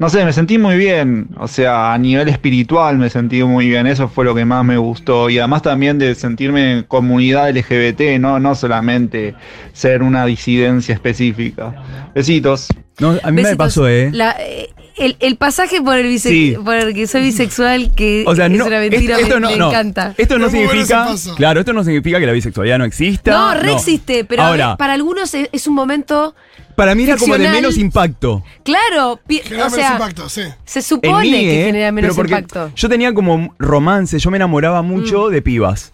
No 0.00 0.08
sé, 0.08 0.24
me 0.24 0.32
sentí 0.32 0.56
muy 0.56 0.78
bien, 0.78 1.28
o 1.38 1.46
sea, 1.46 1.92
a 1.92 1.98
nivel 1.98 2.26
espiritual 2.30 2.96
me 2.96 3.10
sentí 3.10 3.42
muy 3.44 3.68
bien, 3.68 3.86
eso 3.86 4.08
fue 4.08 4.24
lo 4.24 4.34
que 4.34 4.46
más 4.46 4.64
me 4.64 4.78
gustó, 4.78 5.28
y 5.28 5.38
además 5.38 5.60
también 5.60 5.98
de 5.98 6.14
sentirme 6.14 6.72
en 6.78 6.82
comunidad 6.84 7.50
LGBT, 7.50 8.18
no, 8.18 8.40
no 8.40 8.54
solamente 8.54 9.34
ser 9.74 10.02
una 10.02 10.24
disidencia 10.24 10.94
específica. 10.94 11.74
Besitos. 12.14 12.68
No, 12.98 13.14
a 13.22 13.30
mí 13.30 13.42
me 13.42 13.56
pasó, 13.56 13.86
¿eh? 13.88 14.08
La- 14.10 14.36
eh, 14.40 14.70
el, 15.00 15.16
el 15.20 15.36
pasaje 15.36 15.80
por 15.82 15.98
el, 15.98 16.06
bise- 16.06 16.28
Sí. 16.30 16.56
por 16.64 16.74
el 16.76 16.94
que 16.94 17.06
soy 17.06 17.22
bisexual, 17.22 17.92
que 17.94 18.24
O 18.26 18.34
sea, 18.36 18.46
es 18.46 18.52
no, 18.52 18.66
una 18.66 18.78
mentira, 18.78 19.16
esto, 19.16 19.26
esto 19.26 19.34
me, 19.36 19.40
no, 19.40 19.50
me 19.50 19.56
no. 19.56 19.68
encanta. 19.70 20.14
Esto 20.16 20.38
no 20.38 20.48
muy 20.48 20.58
significa. 20.60 21.08
Claro, 21.36 21.60
esto 21.60 21.72
no 21.72 21.82
significa 21.84 22.20
que 22.20 22.26
la 22.26 22.32
bisexualidad 22.32 22.78
no 22.78 22.84
exista. 22.84 23.30
No, 23.32 23.54
re 23.54 23.72
existe, 23.72 24.24
pero 24.24 24.42
a 24.42 24.48
Ahora, 24.48 24.68
ver, 24.68 24.76
para 24.76 24.92
algunos 24.92 25.34
es, 25.34 25.48
es 25.52 25.66
un 25.66 25.74
momento. 25.74 26.34
para 26.76 26.94
mí 26.94 27.02
era 27.04 27.16
como 27.16 27.36
de 27.36 27.48
menos 27.48 27.76
impacto. 27.78 28.44
Claro, 28.64 29.20
Genera 29.28 29.66
o 29.66 29.70
menos 29.70 29.72
sea, 29.74 29.92
impacto, 29.92 30.28
sí. 30.28 30.42
se 30.64 30.80
supone 30.82 31.22
mí, 31.24 31.30
que 31.30 31.62
¿eh? 31.62 31.66
genera 31.66 31.92
menos 31.92 32.08
Pero 32.10 32.16
porque 32.16 32.32
impacto. 32.34 32.72
Yo 32.76 32.88
tenía 32.88 33.12
como 33.12 33.54
romance, 33.58 34.18
yo 34.18 34.30
me 34.30 34.36
enamoraba 34.36 34.82
mucho 34.82 35.28
Mm. 35.28 35.32
de 35.32 35.42
pibas. 35.42 35.92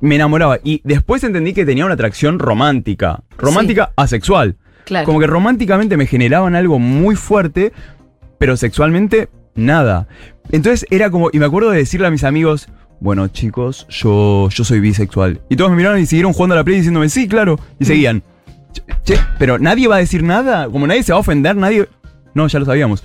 Me 0.00 0.14
enamoraba. 0.16 0.58
Y 0.62 0.82
después 0.84 1.24
entendí 1.24 1.54
que 1.54 1.64
tenía 1.64 1.84
una 1.86 1.94
atracción 1.94 2.38
romántica. 2.38 3.20
Romántica 3.38 3.92
asexual. 3.96 4.56
Claro. 4.84 5.06
Como 5.06 5.18
que 5.20 5.26
románticamente 5.26 5.96
me 5.96 6.06
generaban 6.06 6.54
algo 6.54 6.78
muy 6.78 7.16
fuerte, 7.16 7.72
pero 8.38 8.56
sexualmente 8.56 9.28
nada. 9.54 10.06
Entonces 10.52 10.86
era 10.90 11.10
como, 11.10 11.30
y 11.32 11.38
me 11.38 11.46
acuerdo 11.46 11.70
de 11.70 11.78
decirle 11.78 12.06
a 12.06 12.10
mis 12.10 12.24
amigos, 12.24 12.68
bueno 13.00 13.28
chicos, 13.28 13.86
yo, 13.88 14.48
yo 14.50 14.64
soy 14.64 14.80
bisexual. 14.80 15.40
Y 15.48 15.56
todos 15.56 15.70
me 15.70 15.76
miraron 15.78 15.98
y 16.00 16.06
siguieron 16.06 16.32
jugando 16.32 16.54
a 16.54 16.58
la 16.58 16.64
play 16.64 16.76
diciéndome, 16.76 17.08
sí, 17.08 17.28
claro. 17.28 17.58
Y 17.78 17.84
Mm. 17.84 17.86
seguían. 17.86 18.22
Che, 18.72 18.82
che, 19.04 19.20
pero 19.38 19.58
nadie 19.58 19.88
va 19.88 19.96
a 19.96 20.00
decir 20.00 20.22
nada, 20.22 20.68
como 20.68 20.86
nadie 20.86 21.02
se 21.02 21.12
va 21.12 21.16
a 21.16 21.20
ofender, 21.20 21.56
nadie... 21.56 21.88
No, 22.34 22.46
ya 22.46 22.58
lo 22.58 22.66
sabíamos. 22.66 23.02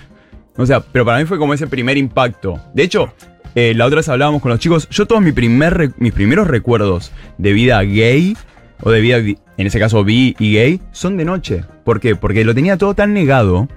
O 0.57 0.65
sea, 0.65 0.81
pero 0.81 1.05
para 1.05 1.17
mí 1.19 1.25
fue 1.25 1.37
como 1.37 1.53
ese 1.53 1.67
primer 1.67 1.97
impacto. 1.97 2.59
De 2.73 2.83
hecho, 2.83 3.13
eh, 3.55 3.73
la 3.73 3.85
otra 3.85 3.97
vez 3.97 4.09
hablábamos 4.09 4.41
con 4.41 4.51
los 4.51 4.59
chicos, 4.59 4.89
yo 4.89 5.05
todos 5.05 5.21
mi 5.21 5.31
primer 5.31 5.73
re- 5.73 5.91
mis 5.97 6.11
primeros 6.11 6.47
recuerdos 6.47 7.13
de 7.37 7.53
vida 7.53 7.81
gay, 7.83 8.35
o 8.83 8.91
de 8.91 8.99
vida, 8.99 9.17
en 9.19 9.37
ese 9.67 9.79
caso 9.79 10.03
bi 10.03 10.35
y 10.39 10.55
gay, 10.55 10.81
son 10.91 11.15
de 11.15 11.23
noche. 11.23 11.63
¿Por 11.85 12.01
qué? 12.01 12.15
Porque 12.17 12.43
lo 12.43 12.53
tenía 12.53 12.77
todo 12.77 12.93
tan 12.93 13.13
negado 13.13 13.69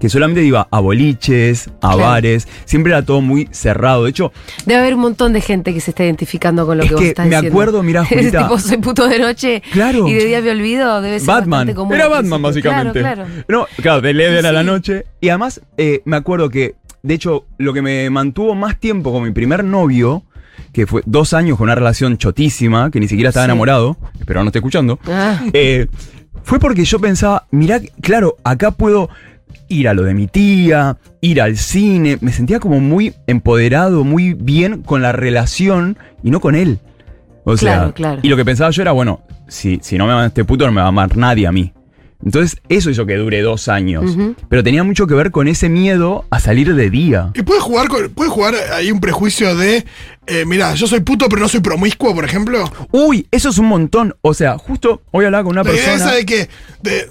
que 0.00 0.08
solamente 0.08 0.42
iba 0.44 0.68
a 0.70 0.80
boliches, 0.80 1.68
a 1.80 1.92
Claro. 1.92 1.98
bares, 1.98 2.48
siempre 2.64 2.92
era 2.92 3.02
todo 3.04 3.20
muy 3.20 3.48
cerrado. 3.50 4.04
De 4.04 4.10
hecho, 4.10 4.32
Debe 4.66 4.80
haber 4.80 4.94
un 4.94 5.00
montón 5.00 5.32
de 5.32 5.40
gente 5.40 5.72
que 5.74 5.80
se 5.80 5.90
está 5.90 6.04
identificando 6.04 6.66
con 6.66 6.78
lo 6.78 6.84
Es 6.84 6.88
que 6.88 6.94
vos 6.94 7.02
que 7.02 7.08
estás 7.08 7.26
me 7.26 7.30
diciendo. 7.36 7.54
acuerdo, 7.54 7.82
mirá, 7.82 8.04
Julita. 8.08 8.42
tipo, 8.42 8.58
soy 8.58 8.78
puto 8.78 9.08
de 9.08 9.18
noche 9.18 9.62
Claro. 9.72 10.06
y 10.08 10.14
de 10.14 10.24
día 10.26 10.40
me 10.40 10.50
olvido, 10.50 11.00
debe 11.02 11.18
ser 11.20 11.26
Batman. 11.28 11.50
bastante 11.50 11.74
común. 11.74 11.94
Era 11.94 12.08
Batman, 12.08 12.42
básicamente. 12.42 13.00
Claro, 13.00 13.24
claro. 13.24 13.44
No, 13.48 13.66
claro, 13.76 14.00
de 14.00 14.14
LED 14.14 14.38
era 14.38 14.48
Sí. 14.50 14.54
la 14.54 14.62
noche. 14.62 15.04
Y 15.20 15.28
además, 15.28 15.60
eh, 15.76 16.02
me 16.04 16.16
acuerdo 16.16 16.48
que, 16.50 16.74
de 17.02 17.14
hecho, 17.14 17.46
lo 17.58 17.72
que 17.72 17.82
me 17.82 18.08
mantuvo 18.10 18.54
más 18.54 18.78
tiempo 18.78 19.12
con 19.12 19.22
mi 19.24 19.30
primer 19.32 19.64
novio, 19.64 20.22
que 20.72 20.86
fue 20.86 21.02
dos 21.06 21.32
años 21.34 21.58
con 21.58 21.64
una 21.64 21.74
relación 21.74 22.16
chotísima, 22.18 22.90
que 22.90 22.98
ni 23.00 23.08
siquiera 23.08 23.28
estaba 23.30 23.44
Sí. 23.46 23.50
enamorado, 23.50 23.96
espero 24.18 24.40
no 24.42 24.48
esté 24.48 24.58
escuchando, 24.60 24.98
Ah, 25.06 25.40
eh, 25.52 25.86
fue 26.44 26.58
porque 26.58 26.84
yo 26.84 26.98
pensaba, 26.98 27.46
mirá, 27.50 27.80
claro, 28.00 28.36
acá 28.44 28.70
puedo 28.70 29.08
ir 29.68 29.88
a 29.88 29.94
lo 29.94 30.02
de 30.02 30.14
mi 30.14 30.26
tía, 30.26 30.96
ir 31.20 31.40
al 31.40 31.56
cine, 31.56 32.18
me 32.20 32.32
sentía 32.32 32.60
como 32.60 32.80
muy 32.80 33.14
empoderado, 33.26 34.04
muy 34.04 34.34
bien 34.34 34.82
con 34.82 35.02
la 35.02 35.12
relación 35.12 35.96
y 36.22 36.30
no 36.30 36.40
con 36.40 36.54
él. 36.54 36.78
O 37.44 37.56
sea, 37.56 37.74
Claro, 37.76 37.94
claro. 37.94 38.20
y 38.22 38.28
lo 38.28 38.36
que 38.36 38.44
pensaba 38.44 38.70
yo 38.70 38.82
era, 38.82 38.92
bueno, 38.92 39.22
si, 39.48 39.80
si 39.82 39.98
no 39.98 40.06
me 40.06 40.12
ama 40.12 40.26
este 40.26 40.44
puto, 40.44 40.64
no 40.66 40.72
me 40.72 40.80
va 40.80 40.86
a 40.86 40.88
amar 40.88 41.16
nadie 41.16 41.46
a 41.46 41.52
mí. 41.52 41.72
Entonces, 42.24 42.60
eso 42.68 42.88
hizo 42.88 43.04
que 43.04 43.16
dure 43.16 43.42
dos 43.42 43.66
años. 43.66 44.16
Pero 44.48 44.62
tenía 44.62 44.84
mucho 44.84 45.08
que 45.08 45.14
ver 45.14 45.32
con 45.32 45.48
ese 45.48 45.68
miedo 45.68 46.24
a 46.30 46.38
salir 46.38 46.72
de 46.72 46.88
día. 46.88 47.32
Y 47.34 47.42
puede 47.42 47.58
jugar, 47.60 47.88
con- 47.88 48.10
puede 48.10 48.30
jugar 48.30 48.54
ahí 48.72 48.92
un 48.92 49.00
prejuicio 49.00 49.56
de, 49.56 49.84
eh, 50.28 50.44
mira, 50.46 50.72
yo 50.74 50.86
soy 50.86 51.00
puto 51.00 51.28
pero 51.28 51.42
no 51.42 51.48
soy 51.48 51.58
promiscuo, 51.58 52.14
por 52.14 52.24
ejemplo. 52.24 52.62
Uy, 52.92 53.26
eso 53.32 53.48
es 53.48 53.58
un 53.58 53.66
montón. 53.66 54.14
O 54.22 54.34
sea, 54.34 54.56
justo 54.56 55.02
hoy 55.10 55.24
hablaba 55.24 55.42
con 55.42 55.54
una 55.54 55.64
La 55.64 55.70
idea 55.72 55.84
persona. 55.84 56.10
esa 56.10 56.14
de 56.16 56.24
que, 56.24 56.48
de, 56.80 57.10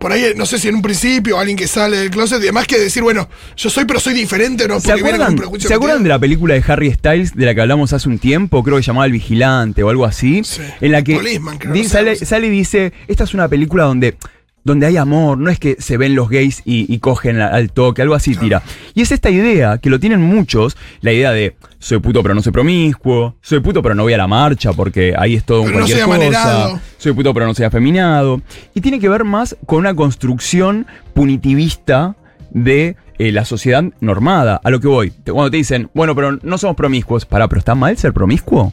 por 0.00 0.10
ahí, 0.12 0.32
no 0.34 0.46
sé 0.46 0.58
si 0.58 0.66
en 0.68 0.74
un 0.76 0.82
principio 0.82 1.38
alguien 1.38 1.56
que 1.56 1.68
sale 1.68 1.98
del 1.98 2.10
closet 2.10 2.40
y 2.42 2.46
demás 2.46 2.66
que 2.66 2.78
decir, 2.78 3.02
bueno, 3.02 3.28
yo 3.56 3.68
soy 3.70 3.84
pero 3.84 4.00
soy 4.00 4.14
diferente, 4.14 4.66
¿no? 4.66 4.80
¿Se 4.80 4.88
Porque 4.88 5.00
acuerdan, 5.04 5.60
¿se 5.60 5.74
acuerdan 5.74 6.02
de 6.02 6.08
la 6.08 6.18
película 6.18 6.54
de 6.54 6.64
Harry 6.66 6.90
Styles 6.92 7.36
de 7.36 7.44
la 7.46 7.54
que 7.54 7.60
hablamos 7.60 7.92
hace 7.92 8.08
un 8.08 8.18
tiempo? 8.18 8.64
Creo 8.64 8.78
que 8.78 8.82
llamaba 8.82 9.04
El 9.06 9.12
Vigilante 9.12 9.82
o 9.82 9.90
algo 9.90 10.06
así. 10.06 10.42
Sí. 10.42 10.62
En 10.80 10.92
la 10.92 11.02
que 11.04 11.14
Policeman, 11.16 11.58
creo, 11.58 11.72
di- 11.74 11.80
no 11.82 11.84
sé, 11.84 11.90
sale, 11.90 12.10
no 12.12 12.16
sé. 12.16 12.24
sale 12.26 12.46
y 12.46 12.50
dice, 12.50 12.92
esta 13.08 13.24
es 13.24 13.34
una 13.34 13.46
película 13.48 13.84
donde, 13.84 14.16
donde 14.64 14.86
hay 14.86 14.96
amor, 14.96 15.38
no 15.38 15.50
es 15.50 15.58
que 15.58 15.76
se 15.78 15.96
ven 15.96 16.14
los 16.14 16.28
gays 16.28 16.62
y, 16.64 16.92
y 16.92 16.98
cogen 16.98 17.40
al 17.40 17.72
toque, 17.72 18.02
algo 18.02 18.14
así 18.14 18.34
tira. 18.34 18.62
Y 18.94 19.02
es 19.02 19.12
esta 19.12 19.30
idea, 19.30 19.78
que 19.78 19.90
lo 19.90 20.00
tienen 20.00 20.20
muchos, 20.20 20.76
la 21.00 21.12
idea 21.12 21.32
de, 21.32 21.56
soy 21.78 21.98
puto 21.98 22.22
pero 22.22 22.34
no 22.34 22.42
soy 22.42 22.52
promiscuo, 22.52 23.36
soy 23.40 23.60
puto 23.60 23.82
pero 23.82 23.94
no 23.94 24.02
voy 24.02 24.12
a 24.12 24.18
la 24.18 24.26
marcha 24.26 24.72
porque 24.72 25.14
ahí 25.16 25.34
es 25.34 25.44
todo 25.44 25.62
un 25.62 25.68
Pero 25.68 25.80
no 25.80 25.86
cualquier 25.86 26.06
soy 26.06 26.26
cosa, 26.26 26.80
soy 26.98 27.12
puto 27.12 27.34
pero 27.34 27.46
no 27.46 27.54
soy 27.54 27.64
afeminado. 27.64 28.42
Y 28.74 28.80
tiene 28.80 29.00
que 29.00 29.08
ver 29.08 29.24
más 29.24 29.56
con 29.66 29.78
una 29.78 29.94
construcción 29.94 30.86
punitivista 31.14 32.16
de 32.50 32.96
eh, 33.18 33.32
la 33.32 33.44
sociedad 33.44 33.84
normada. 34.00 34.60
A 34.62 34.70
lo 34.70 34.80
que 34.80 34.88
voy. 34.88 35.10
Cuando 35.10 35.50
te 35.50 35.56
dicen, 35.56 35.90
bueno, 35.94 36.14
pero 36.14 36.38
no 36.42 36.58
somos 36.58 36.76
promiscuos. 36.76 37.26
Pará, 37.26 37.48
pero 37.48 37.58
está 37.58 37.74
mal 37.74 37.96
ser 37.96 38.12
promiscuo. 38.12 38.72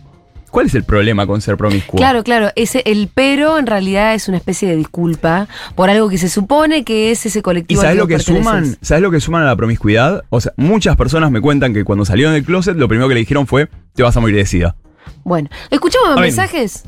¿Cuál 0.49 0.67
es 0.67 0.75
el 0.75 0.83
problema 0.83 1.27
con 1.27 1.41
ser 1.41 1.57
promiscuo? 1.57 1.97
Claro, 1.97 2.23
claro. 2.23 2.49
Ese, 2.55 2.81
el 2.85 3.09
pero 3.13 3.59
en 3.59 3.67
realidad 3.67 4.13
es 4.13 4.27
una 4.27 4.37
especie 4.37 4.69
de 4.69 4.75
disculpa 4.75 5.47
por 5.75 5.89
algo 5.89 6.09
que 6.09 6.17
se 6.17 6.29
supone 6.29 6.83
que 6.83 7.11
es 7.11 7.25
ese 7.25 7.39
¿Y 7.39 7.41
colectivo. 7.41 7.81
sabes 7.81 7.93
al 7.93 7.97
lo 7.97 8.07
que 8.07 8.19
suman? 8.19 8.77
¿Sabes 8.81 9.03
lo 9.03 9.11
que 9.11 9.19
suman 9.19 9.43
a 9.43 9.47
la 9.47 9.55
promiscuidad? 9.55 10.23
O 10.29 10.39
sea, 10.39 10.53
muchas 10.55 10.95
personas 10.95 11.31
me 11.31 11.41
cuentan 11.41 11.73
que 11.73 11.83
cuando 11.83 12.05
salieron 12.05 12.33
del 12.33 12.43
closet, 12.45 12.77
lo 12.77 12.87
primero 12.87 13.07
que 13.07 13.15
le 13.15 13.19
dijeron 13.21 13.45
fue: 13.45 13.69
te 13.93 14.03
vas 14.03 14.15
a 14.15 14.19
morir 14.19 14.35
de 14.37 14.45
sida. 14.45 14.75
Bueno, 15.23 15.49
escuchamos 15.69 16.09
Ay. 16.15 16.21
mensajes. 16.21 16.83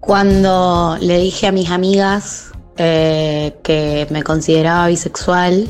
Cuando 0.00 0.96
le 1.00 1.18
dije 1.18 1.46
a 1.46 1.52
mis 1.52 1.70
amigas 1.70 2.52
eh, 2.76 3.54
que 3.62 4.06
me 4.10 4.22
consideraba 4.22 4.88
bisexual, 4.88 5.66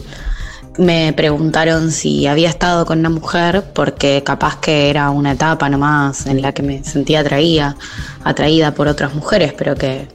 me 0.79 1.13
preguntaron 1.13 1.91
si 1.91 2.27
había 2.27 2.49
estado 2.49 2.85
con 2.87 2.99
una 2.99 3.11
mujer 3.11 3.65
porque 3.73 4.23
capaz 4.25 4.59
que 4.61 4.91
era 4.91 5.11
una 5.11 5.33
etapa 5.33 5.69
nomás 5.69 6.27
en 6.27 6.43
la 6.43 6.53
que 6.53 6.63
me 6.63 6.83
sentía 6.85 7.21
atraída, 7.21 7.77
atraída 8.25 8.75
por 8.75 8.89
otras 8.89 9.15
mujeres, 9.15 9.53
pero 9.57 9.75
que 9.75 10.09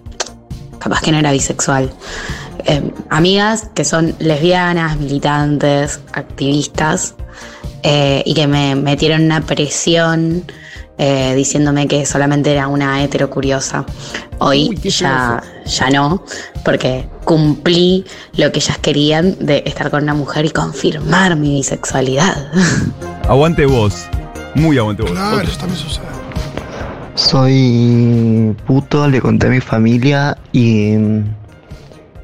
capaz 0.80 1.02
que 1.02 1.12
no 1.12 1.18
era 1.18 1.32
bisexual. 1.32 1.92
Eh, 2.66 2.92
amigas 3.10 3.70
que 3.74 3.86
son 3.86 4.16
lesbianas, 4.20 4.98
militantes, 4.98 6.00
activistas, 6.14 7.16
eh, 7.84 8.22
y 8.26 8.34
que 8.34 8.48
me 8.48 8.76
metieron 8.76 9.24
una 9.24 9.42
presión 9.42 10.44
eh, 11.02 11.34
diciéndome 11.34 11.88
que 11.88 12.06
solamente 12.06 12.52
era 12.52 12.68
una 12.68 13.02
hetero 13.02 13.30
curiosa. 13.30 13.86
Hoy 14.40 14.76
ya, 14.84 15.42
ya 15.66 15.90
no, 15.90 16.26
porque 16.66 17.08
cumplí 17.24 18.04
lo 18.36 18.52
que 18.52 18.60
ellas 18.60 18.78
querían 18.80 19.38
de 19.40 19.64
estar 19.66 19.90
con 19.92 20.04
una 20.04 20.14
mujer 20.14 20.44
y 20.46 20.50
confirmar 20.50 21.38
mi 21.38 21.56
bisexualidad. 21.56 22.52
Aguante 23.30 23.66
vos. 23.66 24.08
Muy 24.56 24.78
aguante 24.78 25.04
vos. 25.04 25.12
Claro, 25.12 25.42
eso 25.42 25.58
también 25.58 25.80
sucede. 25.80 26.06
Soy 27.16 28.56
puto, 28.68 29.08
le 29.08 29.22
conté 29.22 29.48
a 29.48 29.50
mi 29.52 29.62
familia 29.62 30.38
y 30.52 30.98
mm, 30.98 31.24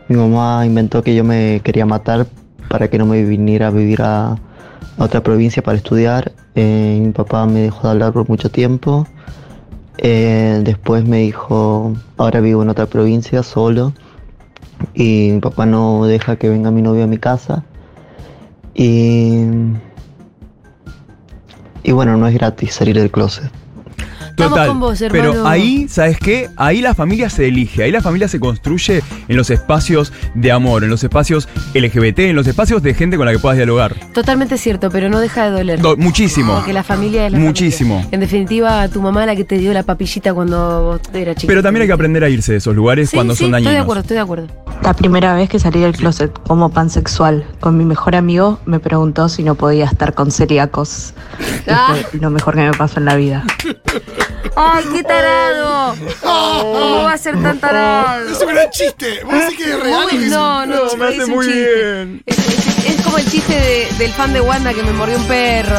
mi 0.09 0.17
mamá 0.17 0.65
inventó 0.65 1.01
que 1.01 1.15
yo 1.15 1.23
me 1.23 1.61
quería 1.63 1.85
matar 1.85 2.27
para 2.67 2.89
que 2.89 2.97
no 2.97 3.05
me 3.05 3.23
viniera 3.23 3.67
a 3.67 3.71
vivir 3.71 4.01
a, 4.01 4.37
a 4.97 5.03
otra 5.03 5.21
provincia 5.21 5.63
para 5.63 5.77
estudiar. 5.77 6.31
Eh, 6.55 6.99
mi 7.01 7.11
papá 7.11 7.45
me 7.45 7.61
dejó 7.61 7.83
de 7.83 7.89
hablar 7.91 8.13
por 8.13 8.27
mucho 8.29 8.49
tiempo. 8.49 9.07
Eh, 9.97 10.61
después 10.63 11.05
me 11.05 11.19
dijo, 11.19 11.93
ahora 12.17 12.41
vivo 12.41 12.63
en 12.63 12.69
otra 12.69 12.85
provincia 12.85 13.43
solo 13.43 13.93
y 14.93 15.29
mi 15.31 15.39
papá 15.39 15.65
no 15.65 16.05
deja 16.05 16.35
que 16.35 16.49
venga 16.49 16.71
mi 16.71 16.81
novio 16.81 17.03
a 17.03 17.07
mi 17.07 17.17
casa. 17.17 17.63
Y, 18.73 19.45
y 21.83 21.91
bueno, 21.91 22.17
no 22.17 22.27
es 22.27 22.33
gratis 22.33 22.73
salir 22.73 22.95
del 22.95 23.11
closet. 23.11 23.51
Estamos 24.35 24.51
Total. 24.51 24.67
con 24.67 24.79
vos, 24.81 25.01
hermano. 25.01 25.31
pero 25.31 25.47
ahí, 25.47 25.87
¿sabes 25.87 26.17
qué? 26.19 26.49
Ahí 26.57 26.81
la 26.81 26.93
familia 26.93 27.29
se 27.29 27.47
elige, 27.47 27.83
ahí 27.83 27.91
la 27.91 28.01
familia 28.01 28.27
se 28.27 28.37
construye 28.39 29.01
en 29.29 29.37
los 29.37 29.49
espacios 29.49 30.11
de 30.33 30.51
amor, 30.51 30.83
en 30.83 30.89
los 30.89 31.01
espacios 31.03 31.47
LGBT, 31.73 32.19
en 32.19 32.35
los 32.35 32.45
espacios 32.45 32.83
de 32.83 32.93
gente 32.93 33.15
con 33.15 33.25
la 33.25 33.31
que 33.31 33.39
puedas 33.39 33.55
dialogar. 33.57 33.95
Totalmente 34.13 34.57
cierto, 34.57 34.89
pero 34.91 35.07
no 35.09 35.19
deja 35.19 35.45
de 35.45 35.51
doler. 35.51 35.79
Do- 35.79 35.95
muchísimo. 35.95 36.53
Porque 36.55 36.73
la 36.73 36.83
familia 36.83 37.27
es 37.27 37.31
la 37.31 37.39
Muchísimo. 37.39 37.95
familia. 37.95 38.09
En 38.13 38.19
definitiva, 38.19 38.87
tu 38.89 39.01
mamá 39.01 39.25
la 39.25 39.37
que 39.37 39.45
te 39.45 39.57
dio 39.57 39.71
la 39.71 39.83
papillita 39.83 40.33
cuando 40.33 40.83
vos 40.83 41.01
eras 41.13 41.35
chiquito. 41.35 41.47
Pero 41.47 41.63
también 41.63 41.83
hay 41.83 41.87
que 41.87 41.93
aprender 41.93 42.23
a 42.25 42.29
irse 42.29 42.51
de 42.51 42.57
esos 42.57 42.75
lugares 42.75 43.09
Sí, 43.11 43.15
cuando 43.15 43.35
sí, 43.35 43.43
son 43.45 43.51
dañinos. 43.51 43.71
Estoy 43.71 43.75
de 43.77 43.83
acuerdo, 43.83 44.01
estoy 44.01 44.15
de 44.15 44.21
acuerdo. 44.21 44.47
La 44.83 44.93
primera 44.93 45.33
vez 45.33 45.49
que 45.49 45.59
salí 45.59 45.79
del 45.79 45.93
closet 45.93 46.31
como 46.45 46.69
pansexual 46.69 47.45
con 47.61 47.77
mi 47.77 47.85
mejor 47.85 48.15
amigo 48.17 48.59
me 48.65 48.79
preguntó 48.79 49.29
si 49.29 49.43
no 49.43 49.55
podía 49.55 49.85
estar 49.85 50.13
con 50.13 50.29
celíacos. 50.31 51.13
Y 51.65 51.69
Ah. 51.71 51.95
fue 52.11 52.19
lo 52.19 52.29
mejor 52.29 52.55
que 52.55 52.61
me 52.61 52.71
pasó 52.73 52.99
en 52.99 53.05
la 53.05 53.15
vida. 53.15 53.43
¡Ay, 54.55 54.83
qué 54.93 55.03
tarado! 55.03 55.95
¿Cómo 56.21 57.03
va 57.03 57.13
a 57.13 57.17
ser 57.17 57.41
tan 57.41 57.59
tarado? 57.59 58.29
Es 58.29 58.41
un 58.41 58.47
gran 58.53 58.69
chiste. 58.69 59.19
¿Vos 59.23 59.33
decís 59.33 59.57
que 59.57 59.71
es 59.71 59.79
real? 59.83 60.29
no, 60.29 60.65
no, 60.65 60.75
No, 60.85 60.95
me 60.97 61.09
es 61.09 61.19
hace 61.21 61.25
muy 61.31 61.47
bien. 61.47 62.23
Es, 62.25 62.37
es- 62.39 62.85
es 62.85 63.01
como 63.01 63.17
el 63.17 63.25
chiste 63.29 63.53
de- 63.53 63.87
del 63.97 64.11
fan 64.11 64.31
de 64.33 64.41
Wanda 64.41 64.73
que 64.73 64.83
me 64.83 64.91
mordió 64.91 65.17
un 65.17 65.25
perro. 65.25 65.75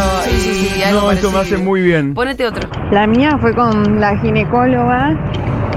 y 0.79 0.83
algo 0.83 1.03
No, 1.03 1.13
esto 1.13 1.31
me 1.31 1.39
hace 1.39 1.57
muy 1.57 1.81
bien. 1.81 2.15
Ponete 2.15 2.47
otro. 2.47 2.69
La 2.91 3.07
mía 3.07 3.39
fue 3.41 3.55
con 3.55 4.01
la 4.01 4.19
ginecóloga 4.19 5.13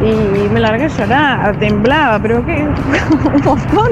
y 0.02 0.50
me 0.50 0.60
largué 0.60 0.86
a 0.86 0.88
llorar, 0.88 1.60
temblaba, 1.60 2.20
pero 2.22 2.46
qué, 2.46 2.54
un 3.34 3.42
montón. 3.44 3.92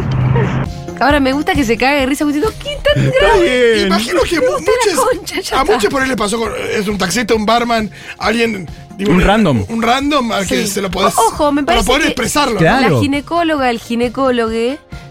Ahora 1.00 1.20
me 1.20 1.32
gusta 1.32 1.54
que 1.54 1.64
se 1.64 1.78
cague 1.78 2.00
de 2.00 2.06
risa 2.08 2.26
diciendo, 2.26 2.52
¿qué 2.64 2.76
tan 2.84 3.12
grave? 3.12 3.74
bien. 3.76 3.88
Imagino 3.88 4.22
que 4.28 4.40
mu- 4.40 4.46
muchos, 4.60 5.52
a 5.54 5.64
muchos 5.64 5.92
por 5.92 6.02
ahí 6.02 6.10
le 6.10 6.16
pasó 6.18 6.40
con 6.40 6.52
es 6.72 6.88
un 6.88 6.98
taxista, 6.98 7.36
un 7.36 7.46
barman, 7.46 7.92
alguien. 8.18 8.68
Digo, 8.98 9.12
Un 9.12 9.22
random. 9.22 9.64
Un 9.70 9.82
random 9.82 10.32
al 10.32 10.46
que 10.48 10.62
Sí. 10.66 10.68
se 10.68 10.82
lo 10.82 10.90
podés. 10.92 11.14
Ojo, 11.18 11.52
me 11.52 11.64
para 11.64 11.78
parece 11.78 11.88
poder 11.88 12.02
que 12.04 12.08
expresarlo. 12.10 12.58
Claro. 12.58 12.96
La 12.96 13.00
ginecóloga, 13.02 13.70
el 13.70 13.80
ginecólogo, 13.80 14.50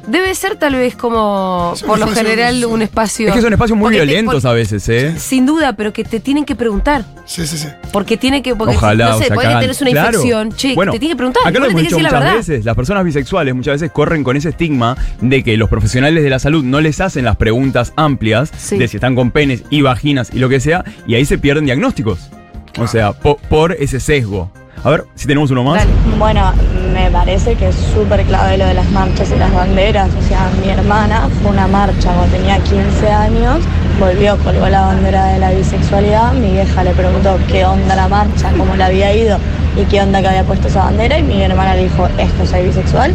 debe 0.06 0.34
ser 0.36 0.56
tal 0.56 0.74
vez 0.76 0.94
como, 0.94 1.72
Es 1.74 1.82
por 1.82 1.98
lo 1.98 2.04
espacio- 2.06 2.22
general, 2.24 2.64
un 2.66 2.82
espacio... 2.82 3.28
Es 3.28 3.34
que 3.34 3.40
son 3.42 3.52
espacios 3.52 3.76
muy 3.76 3.90
te- 3.90 4.04
violentos 4.04 4.42
por- 4.42 4.50
a 4.50 4.54
veces, 4.54 4.88
¿eh? 4.88 5.14
Sin 5.18 5.46
duda, 5.46 5.72
pero 5.74 5.92
que 5.92 6.04
te 6.04 6.20
tienen 6.20 6.44
que 6.44 6.54
preguntar. 6.54 7.04
Sí, 7.24 7.44
sí, 7.46 7.58
sí. 7.58 7.66
Porque 7.92 8.16
tiene 8.16 8.40
que... 8.42 8.54
Porque, 8.54 8.76
Ojalá, 8.76 9.08
no 9.10 9.16
o 9.16 9.18
sé, 9.18 9.26
sea, 9.26 9.34
puede 9.34 9.48
que 9.48 9.60
tenés 9.60 9.80
una 9.80 9.90
Claro. 9.90 10.08
infección. 10.10 10.52
Che, 10.52 10.74
Bueno, 10.76 10.92
te 10.92 10.98
tiene 11.00 11.14
que 11.14 11.16
preguntar. 11.16 11.42
Acá 11.44 11.58
lo 11.58 11.64
le 11.66 11.70
hemos 11.72 11.82
dicho 11.82 11.96
la 11.96 12.02
muchas 12.04 12.20
verdad. 12.20 12.36
veces. 12.36 12.64
Las 12.64 12.76
personas 12.76 13.04
bisexuales 13.04 13.54
muchas 13.54 13.74
veces 13.80 13.90
corren 13.90 14.22
con 14.22 14.36
ese 14.36 14.50
estigma 14.50 14.96
de 15.20 15.42
que 15.42 15.56
los 15.56 15.68
profesionales 15.68 16.22
de 16.22 16.30
la 16.30 16.38
salud 16.38 16.62
no 16.62 16.80
les 16.80 17.00
hacen 17.00 17.24
las 17.24 17.36
preguntas 17.36 17.92
amplias 17.96 18.50
Sí. 18.56 18.78
de 18.78 18.86
si 18.86 18.98
están 18.98 19.16
con 19.16 19.32
penes 19.32 19.64
y 19.70 19.80
vaginas 19.82 20.30
y 20.32 20.38
lo 20.38 20.48
que 20.48 20.60
sea, 20.60 20.84
y 21.08 21.16
ahí 21.16 21.24
se 21.24 21.36
pierden 21.38 21.64
diagnósticos. 21.64 22.30
O 22.78 22.86
sea, 22.86 23.12
po- 23.12 23.38
por 23.48 23.72
ese 23.72 24.00
sesgo. 24.00 24.50
A 24.84 24.90
ver, 24.90 25.04
si 25.14 25.26
tenemos 25.26 25.50
uno 25.50 25.64
más. 25.64 25.82
Bueno, 26.18 26.52
me 26.92 27.10
parece 27.10 27.54
que 27.56 27.68
es 27.70 27.74
súper 27.94 28.22
clave 28.24 28.56
lo 28.58 28.66
de 28.66 28.74
las 28.74 28.88
marchas 28.90 29.30
y 29.34 29.38
las 29.38 29.52
banderas. 29.52 30.10
O 30.22 30.28
sea, 30.28 30.48
mi 30.62 30.70
hermana 30.70 31.28
fue 31.42 31.50
una 31.50 31.66
marcha 31.66 32.12
cuando 32.14 32.36
tenía 32.36 32.58
15 32.60 33.10
años, 33.10 33.60
volvió, 33.98 34.36
colgó 34.38 34.68
la 34.68 34.82
bandera 34.82 35.26
de 35.32 35.38
la 35.40 35.50
bisexualidad. 35.50 36.32
Mi 36.34 36.52
vieja 36.52 36.84
le 36.84 36.90
preguntó 36.92 37.38
qué 37.48 37.64
onda 37.64 37.96
la 37.96 38.06
marcha, 38.08 38.50
cómo 38.56 38.76
la 38.76 38.86
había 38.86 39.12
ido 39.16 39.38
y 39.76 39.84
qué 39.86 40.02
onda 40.02 40.20
que 40.20 40.28
había 40.28 40.44
puesto 40.44 40.68
esa 40.68 40.84
bandera. 40.84 41.18
Y 41.18 41.22
mi 41.22 41.42
hermana 41.42 41.74
le 41.74 41.84
dijo, 41.84 42.06
esto 42.18 42.46
soy 42.46 42.66
bisexual 42.66 43.12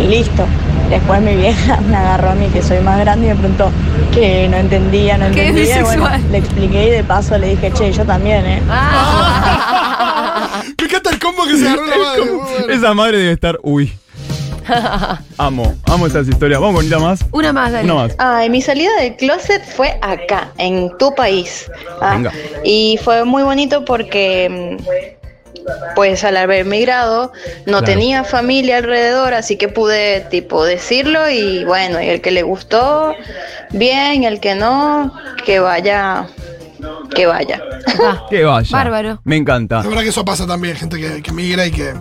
y 0.00 0.08
listo. 0.08 0.44
Después 0.90 1.20
mi 1.20 1.34
vieja 1.36 1.80
me 1.88 1.96
agarró 1.96 2.30
a 2.30 2.34
mí, 2.34 2.46
que 2.48 2.62
soy 2.62 2.80
más 2.80 2.98
grande, 3.00 3.26
y 3.26 3.28
me 3.30 3.36
preguntó 3.36 3.70
que 4.12 4.48
no 4.48 4.56
entendía, 4.56 5.18
no 5.18 5.30
¿Qué 5.34 5.42
es 5.42 5.48
entendía. 5.50 5.80
Y 5.80 5.82
Bueno, 5.82 6.08
le 6.30 6.38
expliqué 6.38 6.86
y 6.86 6.90
de 6.90 7.04
paso 7.04 7.36
le 7.38 7.48
dije, 7.50 7.72
che, 7.72 7.92
yo 7.92 8.04
también, 8.04 8.44
¿eh? 8.46 8.62
Ah. 8.68 10.62
Me 10.78 10.86
encanta 10.86 11.10
el 11.10 11.18
combo 11.18 11.44
que 11.44 11.56
se 11.56 11.66
agarró 11.68 11.86
la 11.86 11.96
madre. 11.96 12.20
bueno. 12.30 12.72
Esa 12.72 12.94
madre 12.94 13.18
debe 13.18 13.32
estar. 13.32 13.58
Uy. 13.62 13.92
Amo, 15.38 15.74
amo 15.86 16.06
estas 16.06 16.26
historias. 16.28 16.58
Vamos 16.60 16.76
con 16.76 16.86
una 16.86 16.98
más. 16.98 17.20
Una 17.32 17.52
más, 17.52 17.72
dale. 17.72 17.84
Una 17.84 17.94
más. 17.94 18.14
Ay, 18.18 18.48
mi 18.48 18.62
salida 18.62 18.90
del 19.00 19.14
closet 19.16 19.62
fue 19.76 19.98
acá, 20.00 20.52
en 20.56 20.90
tu 20.98 21.14
país. 21.14 21.70
Ah, 22.00 22.14
Venga. 22.14 22.32
Y 22.64 22.98
fue 23.04 23.24
muy 23.24 23.42
bonito 23.42 23.84
porque, 23.84 24.78
mm, 24.80 25.23
pues 25.94 26.24
al 26.24 26.36
haber 26.36 26.64
migrado, 26.64 27.32
no 27.66 27.78
Claro. 27.78 27.84
tenía 27.86 28.24
familia 28.24 28.76
alrededor, 28.78 29.34
así 29.34 29.56
que 29.56 29.68
pude, 29.68 30.20
tipo, 30.30 30.64
decirlo 30.64 31.28
y 31.30 31.64
bueno, 31.64 32.00
y 32.02 32.08
el 32.08 32.20
que 32.20 32.30
le 32.30 32.42
gustó, 32.42 33.14
bien, 33.70 34.24
el 34.24 34.40
que 34.40 34.54
no, 34.54 35.12
que 35.44 35.60
vaya, 35.60 36.26
que 37.14 37.26
vaya. 37.26 37.62
Ah, 38.02 38.26
Que 38.28 38.44
vaya. 38.44 38.68
Bárbaro. 38.70 39.20
Me 39.24 39.36
encanta. 39.36 39.82
La 39.82 39.88
verdad 39.88 40.02
que 40.02 40.08
eso 40.08 40.24
pasa 40.24 40.46
también, 40.46 40.76
gente 40.76 40.98
que, 40.98 41.22
que 41.22 41.32
migra 41.32 41.66
y 41.66 41.70
que. 41.70 41.94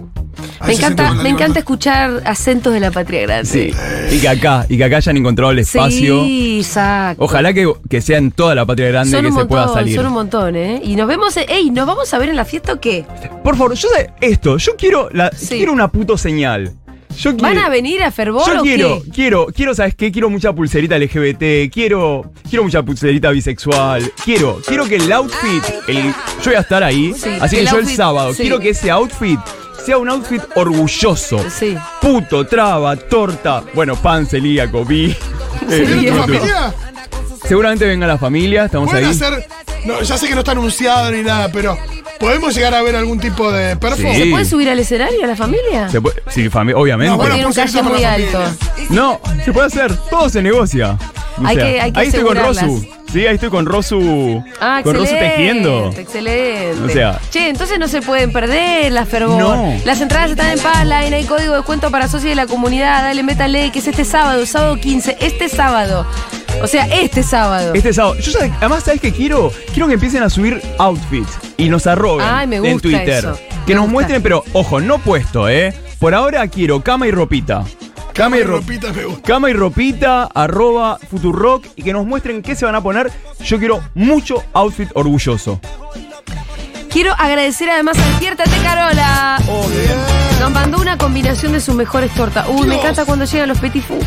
Ahí 0.64 0.70
Me 0.70 0.74
encanta, 0.76 1.14
me 1.14 1.30
encanta 1.30 1.60
escuchar 1.60 2.22
acentos 2.26 2.74
de 2.74 2.80
la 2.80 2.92
patria 2.92 3.22
grande. 3.22 3.46
Sí. 3.50 4.16
Y 4.16 4.20
que 4.20 4.28
acá, 4.30 4.66
y 4.70 4.78
que 4.78 4.84
acá 4.84 4.98
hayan 4.98 5.18
encontrado 5.18 5.52
el 5.52 5.60
espacio. 5.60 6.24
Sí, 6.24 6.58
exacto. 6.60 7.24
Ojalá 7.24 7.54
que, 7.54 7.72
que 7.90 8.02
sea 8.02 8.18
en 8.18 8.32
toda 8.32 8.56
la 8.56 8.66
patria 8.66 8.88
grande 8.90 9.12
son 9.12 9.22
que 9.22 9.28
un 9.28 9.34
se 9.34 9.40
montón, 9.40 9.48
pueda 9.50 9.74
salir. 9.74 9.96
son 9.96 10.06
un 10.08 10.14
montón, 10.14 10.56
¿eh? 10.56 10.82
Y 10.84 10.96
nos 10.96 11.08
vemos, 11.08 11.36
eh, 11.38 11.46
ey, 11.50 11.70
¿nos 11.70 11.86
vamos 11.86 12.14
a 12.14 12.18
ver 12.18 12.30
en 12.30 12.36
la 12.36 12.46
fiesta 12.46 12.74
o 12.74 12.80
qué? 12.80 13.06
Por 13.44 13.56
favor, 13.58 13.74
yo 13.76 13.88
sé 13.90 14.12
esto, 14.22 14.58
yo 14.58 14.76
quiero 14.78 15.10
la, 15.12 15.30
Sí. 15.36 15.58
quiero 15.58 15.74
una 15.74 15.90
puto 15.90 16.18
señal. 16.18 16.72
Yo 17.16 17.30
¿Van 17.38 17.52
quiero, 17.52 17.68
a 17.68 17.70
venir 17.70 18.02
a 18.02 18.10
Fervor 18.10 18.44
Yo 18.52 18.60
o 18.62 18.64
quiero, 18.64 19.04
qué? 19.04 19.12
quiero, 19.12 19.46
quiero, 19.56 19.76
¿sabes 19.76 19.94
qué? 19.94 20.12
Quiero 20.12 20.32
mucha 20.32 20.52
pulserita 20.52 20.98
LGBT, 20.98 21.70
quiero, 21.72 22.32
quiero 22.50 22.64
mucha 22.64 22.82
pulserita 22.82 23.30
bisexual, 23.30 24.12
quiero, 24.26 24.60
quiero 24.66 24.86
que 24.86 24.96
el 24.96 25.12
outfit, 25.12 25.64
el, 25.88 26.06
yo 26.06 26.14
voy 26.46 26.56
a 26.56 26.62
estar 26.62 26.82
ahí, 26.84 27.14
Sí, 27.16 27.30
así 27.40 27.58
que 27.58 27.66
yo 27.68 27.78
el 27.78 27.88
sábado, 27.88 28.34
sí. 28.34 28.42
quiero 28.42 28.60
que 28.60 28.70
ese 28.70 28.90
outfit 28.90 29.40
sea 29.86 29.98
un 29.98 30.10
outfit 30.10 30.42
orgulloso. 30.56 31.44
Sí. 31.50 31.78
Puto, 32.02 32.46
traba, 32.46 32.96
torta, 32.96 33.64
bueno, 33.74 33.96
pan 33.96 34.26
celíaco, 34.26 34.84
vi. 34.86 35.06
eh, 35.12 35.16
¿Viene 35.86 36.10
tu 36.12 36.16
no, 36.16 36.22
familia? 36.24 36.74
Seguramente 37.48 37.86
venga 37.86 38.08
la 38.08 38.18
familia, 38.18 38.66
estamos 38.66 38.90
Pueden 38.90 39.06
ahí. 39.06 39.12
hacer. 39.12 39.46
No, 39.86 40.02
ya 40.02 40.18
sé 40.18 40.28
que 40.28 40.34
no 40.34 40.40
está 40.40 40.52
anunciado 40.54 41.12
ni 41.12 41.22
nada, 41.24 41.50
pero. 41.52 41.78
¿Podemos 42.20 42.56
llegar 42.56 42.74
a 42.74 42.82
ver 42.82 42.96
algún 42.96 43.20
tipo 43.20 43.52
de 43.52 43.76
perfo? 43.76 43.98
Sí. 43.98 44.16
¿Se 44.16 44.26
puede 44.28 44.46
subir 44.46 44.70
al 44.70 44.80
escenario 44.80 45.22
a 45.26 45.28
la 45.28 45.36
familia? 45.36 45.90
Se 45.90 46.00
puede- 46.00 46.24
sí, 46.30 46.48
fami- 46.50 46.74
obviamente. 46.74 47.10
No, 47.12 47.18
bueno, 47.18 47.34
Tiene 47.34 47.48
un 47.48 47.54
calle 47.54 47.84
muy 47.84 48.00
la 48.02 48.14
alto. 48.14 48.32
familia. 48.32 48.58
No, 48.92 49.20
se 49.44 49.52
puede 49.52 49.68
hacer, 49.68 49.94
todo 50.10 50.30
se 50.30 50.42
negocia. 50.42 50.98
O 51.42 51.46
Hay 51.46 51.56
sea, 51.58 51.66
que- 51.66 51.82
hay 51.82 51.92
que 51.92 52.00
ahí 52.00 52.08
estoy 52.08 52.24
con 52.24 52.38
asegurarlas. 52.38 52.66
Rosu. 52.66 52.88
Sí, 53.14 53.28
ahí 53.28 53.36
estoy 53.36 53.50
con 53.52 53.66
Rosu. 53.68 54.44
Ah, 54.60 54.82
con 54.84 54.96
Rosu 54.96 55.14
tejiendo. 55.14 55.92
Excelente. 55.96 56.82
O 56.84 56.90
sea- 56.90 57.20
Che, 57.30 57.48
entonces 57.48 57.78
no 57.78 57.88
se 57.88 58.02
pueden 58.02 58.34
perder 58.34 58.92
las 58.92 59.08
fervor. 59.08 59.40
No. 59.40 59.74
Las 59.86 60.02
entradas 60.02 60.32
están 60.32 60.50
en 60.52 60.60
Passline, 60.60 61.14
hay 61.14 61.24
código 61.26 61.52
de 61.52 61.58
descuento 61.58 61.92
para 61.92 62.08
socios 62.08 62.30
de 62.32 62.36
la 62.36 62.48
comunidad. 62.48 63.04
Dale, 63.04 63.22
métale, 63.22 63.72
que 63.72 63.80
es 63.80 63.88
este 63.88 64.04
sábado, 64.04 64.44
sábado 64.48 64.78
15. 64.78 65.16
Este 65.22 65.48
sábado. 65.48 66.08
O 66.64 66.68
sea, 66.68 66.86
este 66.88 67.22
sábado. 67.24 67.74
Este 67.76 67.94
sábado. 67.94 68.16
Yo 68.20 68.32
además, 68.60 68.84
¿sabes 68.84 69.00
qué 69.00 69.12
quiero? 69.12 69.52
Quiero 69.74 69.88
que 69.88 69.94
empiecen 69.94 70.24
a 70.24 70.30
subir 70.30 70.60
outfits 70.80 71.38
y 71.58 71.70
nos 71.70 71.86
arroben 71.88 72.26
Ay, 72.28 72.48
me 72.48 72.56
en 72.58 72.64
gusta 72.64 72.82
Twitter. 72.82 73.10
eso. 73.10 73.38
Que 73.66 73.74
Me 73.74 73.76
nos 73.76 73.84
gusta. 73.84 73.92
muestren, 73.94 74.24
pero 74.24 74.44
ojo, 74.54 74.80
no 74.82 74.98
puesto, 74.98 75.48
¿eh? 75.50 75.72
Por 76.00 76.14
ahora 76.16 76.48
quiero 76.48 76.82
cama 76.84 77.08
y 77.08 77.12
ropita. 77.12 77.64
Cama 78.14 78.38
y, 78.38 78.44
ro- 78.44 78.58
Ropita 78.58 78.94
me 78.94 79.06
gusta. 79.06 79.22
Cama 79.24 79.50
y 79.50 79.54
ropita, 79.54 80.24
arroba 80.26 81.00
Futurock 81.10 81.66
y 81.76 81.82
que 81.84 81.94
nos 81.94 82.06
muestren 82.06 82.42
qué 82.44 82.56
se 82.56 82.66
van 82.66 82.76
a 82.76 82.82
poner. 82.82 83.12
Yo 83.44 83.58
quiero 83.58 83.82
mucho 83.96 84.44
outfit 84.54 84.90
orgulloso. 84.94 85.60
Quiero 86.94 87.12
agradecer 87.18 87.68
además 87.72 87.98
a 87.98 88.06
Despiértate 88.06 88.56
Carola. 88.64 89.40
Nos 90.40 90.52
mandó 90.52 90.80
una 90.80 90.96
combinación 90.96 91.52
de 91.54 91.60
sus 91.60 91.74
mejores 91.74 92.12
tortas. 92.12 92.46
Uy, 92.48 92.68
me 92.68 92.76
encanta 92.76 93.04
cuando 93.06 93.26
llegan 93.26 93.50
los 93.50 93.58
petit 93.58 93.84
foux. 93.84 94.06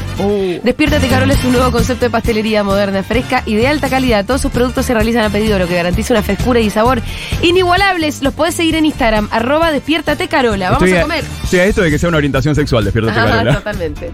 Despiértate 0.62 1.08
Carola 1.08 1.32
es 1.32 1.44
un 1.44 1.52
nuevo 1.52 1.72
concepto 1.72 2.04
de 2.04 2.10
pastelería 2.10 2.62
moderna, 2.62 3.02
fresca 3.02 3.42
y 3.44 3.56
de 3.56 3.66
alta 3.66 3.88
calidad. 3.88 4.24
Todos 4.24 4.40
sus 4.42 4.52
productos 4.52 4.86
se 4.86 4.94
realizan 4.94 5.24
a 5.24 5.30
pedido, 5.30 5.58
lo 5.58 5.66
que 5.66 5.74
garantiza 5.74 6.14
una 6.14 6.22
frescura 6.22 6.60
y 6.60 6.70
sabor 6.70 7.02
inigualables. 7.42 8.22
Los 8.22 8.34
podés 8.34 8.54
seguir 8.54 8.76
en 8.76 8.86
Instagram, 8.86 9.28
arroba 9.32 9.72
Despiértate 9.72 10.28
Carola. 10.28 10.70
Vamos 10.70 10.84
Estoy 10.84 10.98
a 10.98 11.02
comer. 11.02 11.24
Estoy 11.42 11.58
a 11.58 11.64
esto 11.64 11.82
de 11.82 11.90
que 11.90 11.98
sea 11.98 12.08
una 12.08 12.18
orientación 12.18 12.54
sexual, 12.54 12.84
despiértate, 12.84 13.16
Carola. 13.16 13.54
totalmente. 13.54 14.12